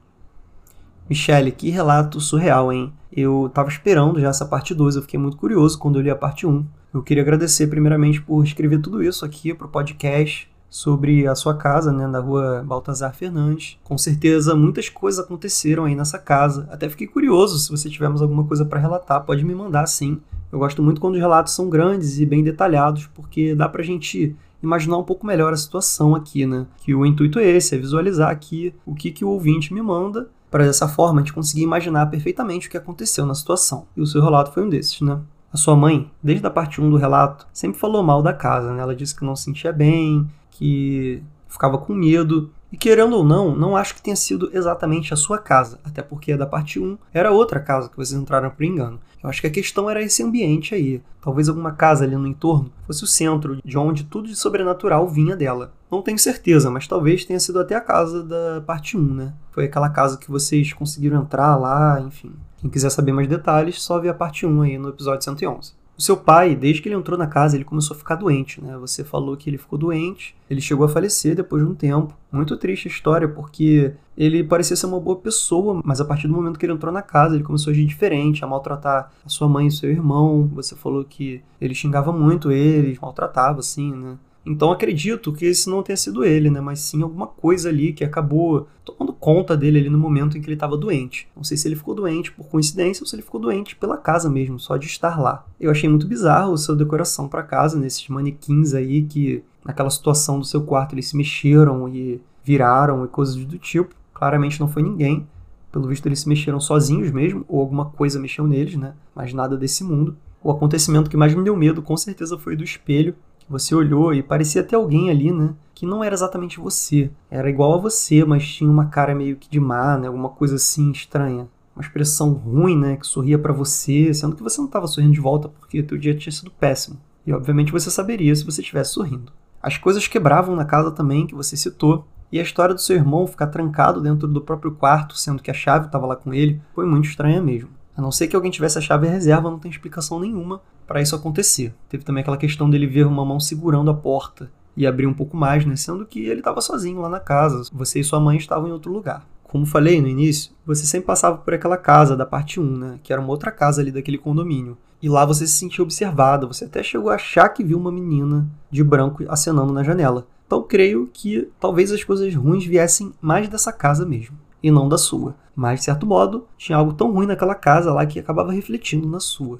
Michele, 1.10 1.54
que 1.54 1.70
relato 1.70 2.20
surreal, 2.20 2.74
hein? 2.74 2.92
Eu 3.10 3.50
tava 3.54 3.70
esperando 3.70 4.20
já 4.20 4.28
essa 4.28 4.46
parte 4.46 4.76
2, 4.76 4.98
eu 4.98 5.02
fiquei 5.04 5.18
muito 5.18 5.38
curioso 5.38 5.80
quando 5.80 6.00
eu 6.00 6.02
li 6.02 6.10
a 6.10 6.16
parte 6.18 6.46
1. 6.46 6.66
Eu 6.94 7.02
queria 7.02 7.24
agradecer 7.24 7.66
primeiramente 7.68 8.22
por 8.22 8.44
escrever 8.44 8.80
tudo 8.80 9.02
isso 9.02 9.26
aqui 9.26 9.54
pro 9.54 9.68
podcast. 9.68 10.48
sobre 10.70 11.28
a 11.28 11.36
sua 11.36 11.54
casa, 11.56 11.92
né, 11.92 12.08
na 12.08 12.20
rua 12.20 12.64
Baltazar 12.66 13.14
Fernandes. 13.14 13.78
Com 13.84 13.96
certeza 13.96 14.56
muitas 14.56 14.90
coisas 14.90 15.24
aconteceram 15.24 15.86
aí 15.86 15.94
nessa 15.94 16.18
casa. 16.18 16.68
Até 16.72 16.90
fiquei 16.90 17.06
curioso, 17.06 17.60
se 17.60 17.70
você 17.70 17.92
tivermos 17.92 18.24
alguma 18.24 18.44
coisa 18.44 18.66
para 18.66 18.80
relatar, 18.80 19.24
pode 19.24 19.46
me 19.46 19.54
mandar 19.54 19.86
sim. 19.86 20.20
Eu 20.52 20.58
gosto 20.58 20.82
muito 20.82 21.00
quando 21.00 21.14
os 21.14 21.20
relatos 21.20 21.54
são 21.54 21.70
grandes 21.70 22.20
e 22.20 22.26
bem 22.26 22.44
detalhados, 22.44 23.06
porque 23.14 23.54
dá 23.54 23.70
pra 23.70 23.84
gente 23.84 24.36
imaginar 24.64 24.98
um 24.98 25.04
pouco 25.04 25.28
melhor 25.28 25.54
a 25.54 25.58
situação 25.58 26.16
aqui, 26.16 26.44
né? 26.48 26.66
Que 26.78 26.96
o 26.96 27.06
intuito 27.06 27.38
é 27.38 27.48
esse, 27.48 27.76
é 27.76 27.78
visualizar 27.78 28.32
aqui 28.32 28.74
o 28.84 28.96
que, 28.96 29.12
que 29.12 29.24
o 29.24 29.30
ouvinte 29.30 29.72
me 29.76 29.82
manda, 29.82 30.28
para 30.50 30.66
dessa 30.66 30.88
forma 30.88 31.22
a 31.22 31.24
gente 31.24 31.34
conseguir 31.34 31.62
imaginar 31.62 32.08
perfeitamente 32.08 32.68
o 32.68 32.72
que 32.72 32.78
aconteceu 32.78 33.28
na 33.28 33.36
situação. 33.36 33.86
E 33.96 34.02
o 34.02 34.08
seu 34.08 34.24
relato 34.24 34.52
foi 34.52 34.64
um 34.64 34.70
desses, 34.70 35.02
né? 35.02 35.20
A 35.54 35.58
sua 35.58 35.76
mãe, 35.76 36.10
desde 36.22 36.48
a 36.48 36.50
parte 36.50 36.82
1 36.82 36.90
do 36.90 36.98
relato, 36.98 37.46
sempre 37.54 37.80
falou 37.80 38.02
mal 38.02 38.24
da 38.24 38.34
casa, 38.34 38.74
né? 38.74 38.82
Ela 38.82 38.96
disse 38.96 39.16
que 39.16 39.24
não 39.24 39.36
se 39.36 39.44
sentia 39.44 39.72
bem, 39.72 40.28
que 40.50 41.22
ficava 41.48 41.78
com 41.78 41.94
medo. 41.94 42.52
E 42.72 42.78
querendo 42.78 43.16
ou 43.16 43.24
não, 43.24 43.56
não 43.56 43.78
acho 43.78 43.94
que 43.94 44.02
tenha 44.02 44.16
sido 44.16 44.50
exatamente 44.52 45.14
a 45.14 45.18
sua 45.18 45.38
casa, 45.38 45.80
até 45.84 46.02
porque 46.02 46.32
a 46.32 46.38
da 46.38 46.48
parte 46.48 46.80
1 46.80 46.98
era 47.14 47.32
outra 47.32 47.60
casa 47.60 47.88
que 47.88 47.96
vocês 47.96 48.20
entraram 48.20 48.50
por 48.50 48.64
engano. 48.64 49.00
Eu 49.24 49.30
acho 49.30 49.40
que 49.40 49.48
a 49.48 49.52
questão 49.52 49.90
era 49.90 50.02
esse 50.02 50.22
ambiente 50.22 50.76
aí. 50.76 51.02
Talvez 51.22 51.48
alguma 51.48 51.72
casa 51.72 52.04
ali 52.04 52.16
no 52.16 52.28
entorno 52.28 52.70
fosse 52.86 53.04
o 53.06 53.08
centro 53.08 53.58
de 53.64 53.78
onde 53.78 54.04
tudo 54.04 54.28
de 54.28 54.36
sobrenatural 54.36 55.08
vinha 55.08 55.36
dela. 55.36 55.74
Não 55.90 56.02
tenho 56.02 56.20
certeza, 56.20 56.70
mas 56.70 56.88
talvez 56.88 57.24
tenha 57.24 57.40
sido 57.40 57.60
até 57.60 57.76
a 57.76 57.82
casa 57.82 58.22
da 58.22 58.62
parte 58.62 58.98
1, 58.98 59.02
né? 59.02 59.34
Foi 59.52 59.66
aquela 59.66 59.90
casa 59.90 60.18
que 60.18 60.30
vocês 60.30 60.74
conseguiram 60.74 61.22
entrar 61.22 61.56
lá, 61.56 62.02
enfim. 62.02 62.34
Quem 62.58 62.70
quiser 62.70 62.90
saber 62.90 63.14
mais 63.14 63.28
detalhes, 63.28 63.82
só 63.82 63.98
vê 64.00 64.10
a 64.10 64.14
parte 64.14 64.46
1 64.46 64.62
aí 64.62 64.78
no 64.78 64.90
episódio 64.90 65.24
111. 65.24 65.74
Seu 66.04 66.18
pai, 66.18 66.54
desde 66.54 66.82
que 66.82 66.90
ele 66.90 66.98
entrou 66.98 67.18
na 67.18 67.28
casa, 67.28 67.56
ele 67.56 67.64
começou 67.64 67.96
a 67.96 67.98
ficar 67.98 68.16
doente, 68.16 68.62
né? 68.62 68.76
Você 68.78 69.06
falou 69.06 69.38
que 69.38 69.50
ele 69.50 69.58
ficou 69.58 69.80
doente, 69.80 70.36
ele 70.50 70.60
chegou 70.60 70.86
a 70.86 70.90
falecer 70.90 71.34
depois 71.34 71.64
de 71.64 71.70
um 71.70 71.74
tempo. 71.74 72.14
Muito 72.30 72.58
triste 72.58 72.90
a 72.90 72.92
história, 72.92 73.26
porque 73.26 73.94
ele 74.18 74.44
parecia 74.44 74.76
ser 74.76 74.86
uma 74.86 75.00
boa 75.00 75.16
pessoa, 75.16 75.82
mas 75.82 76.02
a 76.02 76.06
partir 76.06 76.28
do 76.28 76.34
momento 76.34 76.60
que 76.60 76.66
ele 76.66 76.74
entrou 76.74 76.92
na 76.92 77.02
casa, 77.02 77.36
ele 77.36 77.44
começou 77.46 77.72
a 77.72 77.74
agir 77.74 77.86
diferente, 77.86 78.44
a 78.44 78.48
maltratar 78.48 79.14
a 79.26 79.30
sua 79.30 79.48
mãe 79.48 79.68
e 79.68 79.72
seu 79.72 79.90
irmão. 79.90 80.52
Você 80.56 80.76
falou 80.76 81.06
que 81.06 81.42
ele 81.62 81.74
xingava 81.74 82.12
muito 82.12 82.52
eles, 82.52 83.00
maltratava, 83.00 83.60
assim, 83.60 83.94
né? 83.96 84.18
Então 84.46 84.72
acredito 84.72 85.32
que 85.32 85.46
esse 85.46 85.70
não 85.70 85.82
tenha 85.82 85.96
sido 85.96 86.24
ele, 86.24 86.50
né? 86.50 86.60
Mas 86.60 86.80
sim 86.80 87.02
alguma 87.02 87.28
coisa 87.28 87.70
ali 87.70 87.94
que 87.94 88.04
acabou 88.04 88.68
tomando 88.84 89.14
conta 89.14 89.56
dele 89.56 89.80
ali 89.80 89.90
no 89.90 89.98
momento 89.98 90.38
em 90.38 90.42
que 90.42 90.48
ele 90.48 90.56
estava 90.56 90.76
doente. 90.76 91.28
Não 91.36 91.44
sei 91.44 91.56
se 91.56 91.68
ele 91.68 91.76
ficou 91.76 91.96
doente 91.96 92.32
por 92.32 92.48
coincidência 92.48 93.04
ou 93.04 93.08
se 93.08 93.16
ele 93.16 93.24
ficou 93.24 93.40
doente 93.40 93.76
pela 93.76 93.98
casa 93.98 94.30
mesmo, 94.30 94.60
só 94.60 94.76
de 94.76 94.86
estar 94.86 95.20
lá. 95.20 95.46
Eu 95.60 95.72
achei 95.72 95.90
muito 95.90 96.08
bizarro 96.08 96.54
a 96.54 96.58
sua 96.58 96.76
decoração 96.76 97.28
para 97.28 97.44
casa, 97.44 97.80
nesses 97.80 98.08
manequins 98.10 98.74
aí 98.74 99.04
que 99.04 99.44
naquela 99.64 99.90
situação 99.90 100.40
do 100.40 100.46
seu 100.46 100.62
quarto 100.64 100.94
eles 100.94 101.08
se 101.08 101.16
mexeram 101.16 101.88
e 101.88 102.20
viraram 102.44 103.06
e 103.06 103.08
coisas 103.08 103.36
do 103.36 103.58
tipo. 103.58 103.96
Claramente 104.14 104.60
não 104.60 104.68
foi 104.68 104.84
ninguém. 104.84 105.26
Pelo 105.72 105.88
visto 105.88 106.06
eles 106.06 106.20
se 106.20 106.30
mexeram 106.30 106.60
sozinhos 106.60 107.10
mesmo, 107.10 107.46
ou 107.48 107.62
alguma 107.62 107.86
coisa 107.86 108.20
mexeu 108.20 108.46
neles, 108.46 108.76
né? 108.76 108.94
Mas 109.16 109.34
nada 109.34 109.58
desse 109.58 109.84
mundo. 109.84 110.16
O 110.44 110.52
acontecimento 110.52 111.10
que 111.10 111.16
mais 111.16 111.34
me 111.34 111.44
deu 111.44 111.56
medo 111.56 111.82
com 111.82 111.96
certeza 111.96 112.38
foi 112.38 112.56
do 112.56 112.64
espelho 112.64 113.16
você 113.50 113.76
olhou 113.76 114.14
e 114.14 114.24
parecia 114.24 114.64
ter 114.64 114.76
alguém 114.76 115.10
ali, 115.10 115.32
né? 115.32 115.54
Que 115.74 115.86
não 115.86 116.04
era 116.04 116.14
exatamente 116.14 116.60
você. 116.60 117.12
Era 117.30 117.50
igual 117.50 117.74
a 117.74 117.78
você, 117.78 118.24
mas 118.24 118.48
tinha 118.48 118.70
uma 118.70 118.86
cara 118.86 119.14
meio 119.14 119.36
que 119.36 119.50
de 119.50 119.60
má, 119.60 119.98
né? 119.98 120.08
Alguma 120.08 120.30
coisa 120.30 120.56
assim 120.56 120.92
estranha. 120.92 121.48
Uma 121.76 121.82
expressão 121.82 122.34
ruim, 122.34 122.78
né? 122.78 122.98
Que 122.98 123.08
sorria 123.08 123.40
para 123.40 123.54
você, 123.54 124.14
sendo 124.14 124.36
que 124.36 124.44
você 124.44 124.60
não 124.60 124.68
estava 124.68 124.88
sorrindo 124.88 125.14
de 125.14 125.20
volta 125.20 125.50
porque 125.50 125.84
teu 125.84 125.98
dia 125.98 126.16
tinha 126.16 126.32
sido 126.32 126.52
péssimo. 126.52 126.98
E 127.26 127.34
obviamente 127.34 127.72
você 127.72 127.90
saberia 127.90 128.36
se 128.36 128.46
você 128.46 128.62
estivesse 128.62 128.94
sorrindo. 128.94 129.32
As 129.62 129.78
coisas 129.78 130.08
quebravam 130.08 130.56
na 130.56 130.66
casa 130.66 130.92
também, 130.92 131.26
que 131.26 131.36
você 131.36 131.56
citou. 131.56 132.06
E 132.32 132.40
a 132.40 132.44
história 132.44 132.74
do 132.74 132.82
seu 132.82 132.96
irmão 132.96 133.28
ficar 133.28 133.48
trancado 133.48 134.02
dentro 134.02 134.28
do 134.28 134.42
próprio 134.42 134.72
quarto, 134.72 135.18
sendo 135.18 135.42
que 135.42 135.52
a 135.52 135.54
chave 135.54 135.86
estava 135.86 136.06
lá 136.06 136.16
com 136.16 136.34
ele, 136.34 136.60
foi 136.74 136.86
muito 136.86 137.08
estranha 137.08 137.42
mesmo. 137.42 137.70
A 137.96 138.02
não 138.02 138.12
ser 138.12 138.28
que 138.28 138.36
alguém 138.36 138.52
tivesse 138.52 138.78
a 138.78 138.82
chave 138.82 139.08
reserva, 139.08 139.52
não 139.52 139.60
tem 139.60 139.70
explicação 139.70 140.20
nenhuma 140.20 140.60
para 140.88 141.02
isso 141.02 141.16
acontecer. 141.16 141.74
Teve 141.90 142.04
também 142.04 142.22
aquela 142.22 142.38
questão 142.38 142.70
dele 142.70 142.88
ver 142.88 143.06
uma 143.06 143.26
mão 143.26 143.40
segurando 143.40 143.92
a 143.92 143.94
porta 143.94 144.52
e 144.76 144.88
abrir 144.88 145.08
um 145.08 145.14
pouco 145.14 145.38
mais, 145.38 145.66
né? 145.66 145.76
Sendo 145.76 146.06
que 146.06 146.26
ele 146.26 146.40
estava 146.40 146.62
sozinho 146.62 147.02
lá 147.02 147.10
na 147.10 147.20
casa. 147.20 147.70
Você 147.74 148.00
e 148.00 148.04
sua 148.04 148.20
mãe 148.20 148.38
estavam 148.38 148.68
em 148.68 148.72
outro 148.72 148.92
lugar. 148.92 149.28
Como 149.44 149.66
falei 149.66 150.02
no 150.02 150.08
início, 150.08 150.52
você 150.66 150.86
sempre 150.86 151.06
passava 151.06 151.38
por 151.38 151.54
aquela 151.54 151.78
casa 151.78 152.18
da 152.18 152.26
parte 152.26 152.60
1, 152.60 152.64
né? 152.64 153.00
Que 153.04 153.14
era 153.14 153.22
uma 153.22 153.30
outra 153.30 153.52
casa 153.52 153.82
ali 153.82 153.92
daquele 153.92 154.18
condomínio. 154.18 154.78
E 155.02 155.08
lá 155.08 155.26
você 155.26 155.46
se 155.46 155.54
sentia 155.54 155.84
observado. 155.84 156.48
Você 156.48 156.66
até 156.66 156.82
chegou 156.82 157.10
a 157.12 157.16
achar 157.16 157.50
que 157.50 157.64
viu 157.64 157.78
uma 157.78 157.92
menina 157.92 158.48
de 158.72 158.84
branco 158.84 159.24
acenando 159.28 159.72
na 159.72 159.84
janela. 159.84 160.26
Então 160.48 160.64
creio 160.64 161.10
que 161.14 161.50
talvez 161.60 161.92
as 161.92 162.04
coisas 162.04 162.34
ruins 162.34 162.66
viessem 162.66 163.12
mais 163.22 163.48
dessa 163.48 163.72
casa 163.72 164.06
mesmo 164.06 164.38
e 164.64 164.72
não 164.72 164.88
da 164.88 164.98
sua. 164.98 165.36
Mas, 165.56 165.80
de 165.80 165.86
certo 165.86 166.08
modo, 166.08 166.48
tinha 166.58 166.78
algo 166.78 166.94
tão 166.94 167.12
ruim 167.12 167.28
naquela 167.28 167.54
casa 167.54 167.94
lá 167.94 168.06
que 168.06 168.20
acabava 168.20 168.52
refletindo 168.52 169.08
na 169.08 169.20
sua. 169.20 169.60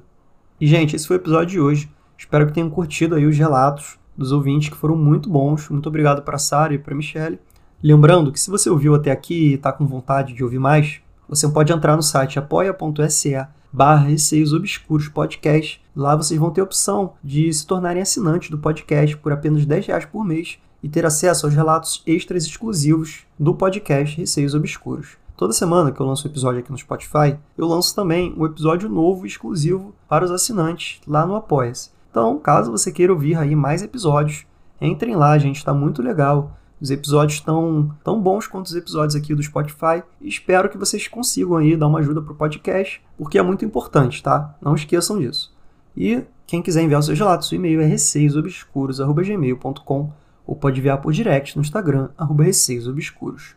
E, 0.60 0.66
gente, 0.66 0.94
esse 0.94 1.06
foi 1.06 1.16
o 1.16 1.20
episódio 1.20 1.48
de 1.48 1.60
hoje. 1.60 1.90
Espero 2.16 2.46
que 2.46 2.52
tenham 2.52 2.70
curtido 2.70 3.14
aí 3.14 3.26
os 3.26 3.36
relatos 3.36 3.98
dos 4.16 4.32
ouvintes, 4.32 4.68
que 4.68 4.76
foram 4.76 4.96
muito 4.96 5.28
bons. 5.28 5.68
Muito 5.68 5.88
obrigado 5.88 6.22
para 6.22 6.38
Sara 6.38 6.74
e 6.74 6.78
para 6.78 6.94
Michelle. 6.94 7.38
Lembrando 7.82 8.32
que 8.32 8.40
se 8.40 8.50
você 8.50 8.70
ouviu 8.70 8.94
até 8.94 9.10
aqui 9.10 9.50
e 9.50 9.54
está 9.54 9.72
com 9.72 9.86
vontade 9.86 10.32
de 10.32 10.42
ouvir 10.42 10.58
mais, 10.58 11.00
você 11.28 11.48
pode 11.48 11.72
entrar 11.72 11.96
no 11.96 12.02
site 12.02 12.38
apoia.se 12.38 13.46
barra 13.72 14.06
Receios 14.06 14.52
Obscuros 14.52 15.08
Podcast. 15.08 15.82
Lá 15.96 16.14
vocês 16.14 16.38
vão 16.38 16.50
ter 16.50 16.60
a 16.60 16.64
opção 16.64 17.14
de 17.22 17.52
se 17.52 17.66
tornarem 17.66 18.00
assinantes 18.00 18.48
do 18.48 18.58
podcast 18.58 19.16
por 19.16 19.32
apenas 19.32 19.66
10 19.66 19.86
reais 19.86 20.04
por 20.04 20.24
mês 20.24 20.58
e 20.82 20.88
ter 20.88 21.04
acesso 21.04 21.46
aos 21.46 21.54
relatos 21.54 22.02
extras 22.06 22.46
exclusivos 22.46 23.24
do 23.38 23.54
podcast 23.54 24.16
Receios 24.16 24.54
Obscuros. 24.54 25.23
Toda 25.36 25.52
semana 25.52 25.90
que 25.90 26.00
eu 26.00 26.06
lanço 26.06 26.28
um 26.28 26.30
episódio 26.30 26.60
aqui 26.60 26.70
no 26.70 26.78
Spotify, 26.78 27.36
eu 27.58 27.66
lanço 27.66 27.92
também 27.92 28.32
um 28.38 28.46
episódio 28.46 28.88
novo 28.88 29.26
exclusivo 29.26 29.92
para 30.08 30.24
os 30.24 30.30
assinantes 30.30 31.00
lá 31.08 31.26
no 31.26 31.34
Apoia-se. 31.34 31.90
Então, 32.08 32.38
caso 32.38 32.70
você 32.70 32.92
queira 32.92 33.12
ouvir 33.12 33.36
aí 33.36 33.56
mais 33.56 33.82
episódios, 33.82 34.46
entrem 34.80 35.16
lá, 35.16 35.36
gente, 35.36 35.56
está 35.56 35.74
muito 35.74 36.00
legal. 36.00 36.56
Os 36.80 36.92
episódios 36.92 37.38
estão 37.38 37.90
tão 38.04 38.22
bons 38.22 38.46
quanto 38.46 38.66
os 38.66 38.76
episódios 38.76 39.16
aqui 39.16 39.34
do 39.34 39.42
Spotify. 39.42 40.04
Espero 40.20 40.68
que 40.68 40.78
vocês 40.78 41.08
consigam 41.08 41.56
aí 41.56 41.76
dar 41.76 41.88
uma 41.88 41.98
ajuda 41.98 42.22
para 42.22 42.32
o 42.32 42.36
podcast, 42.36 43.02
porque 43.18 43.36
é 43.36 43.42
muito 43.42 43.64
importante, 43.64 44.22
tá? 44.22 44.54
Não 44.62 44.76
esqueçam 44.76 45.18
disso. 45.18 45.52
E 45.96 46.22
quem 46.46 46.62
quiser 46.62 46.82
enviar 46.82 47.00
os 47.00 47.06
seus 47.06 47.18
relatos, 47.18 47.50
o 47.50 47.56
e-mail 47.56 47.80
é 47.80 47.86
receiosobscuros.gmail.com 47.86 50.12
ou 50.46 50.54
pode 50.54 50.78
enviar 50.78 51.00
por 51.00 51.12
direct 51.12 51.56
no 51.56 51.62
Instagram, 51.62 52.10
arroba 52.16 52.44
Receios 52.44 52.86
Obscuros. 52.86 53.56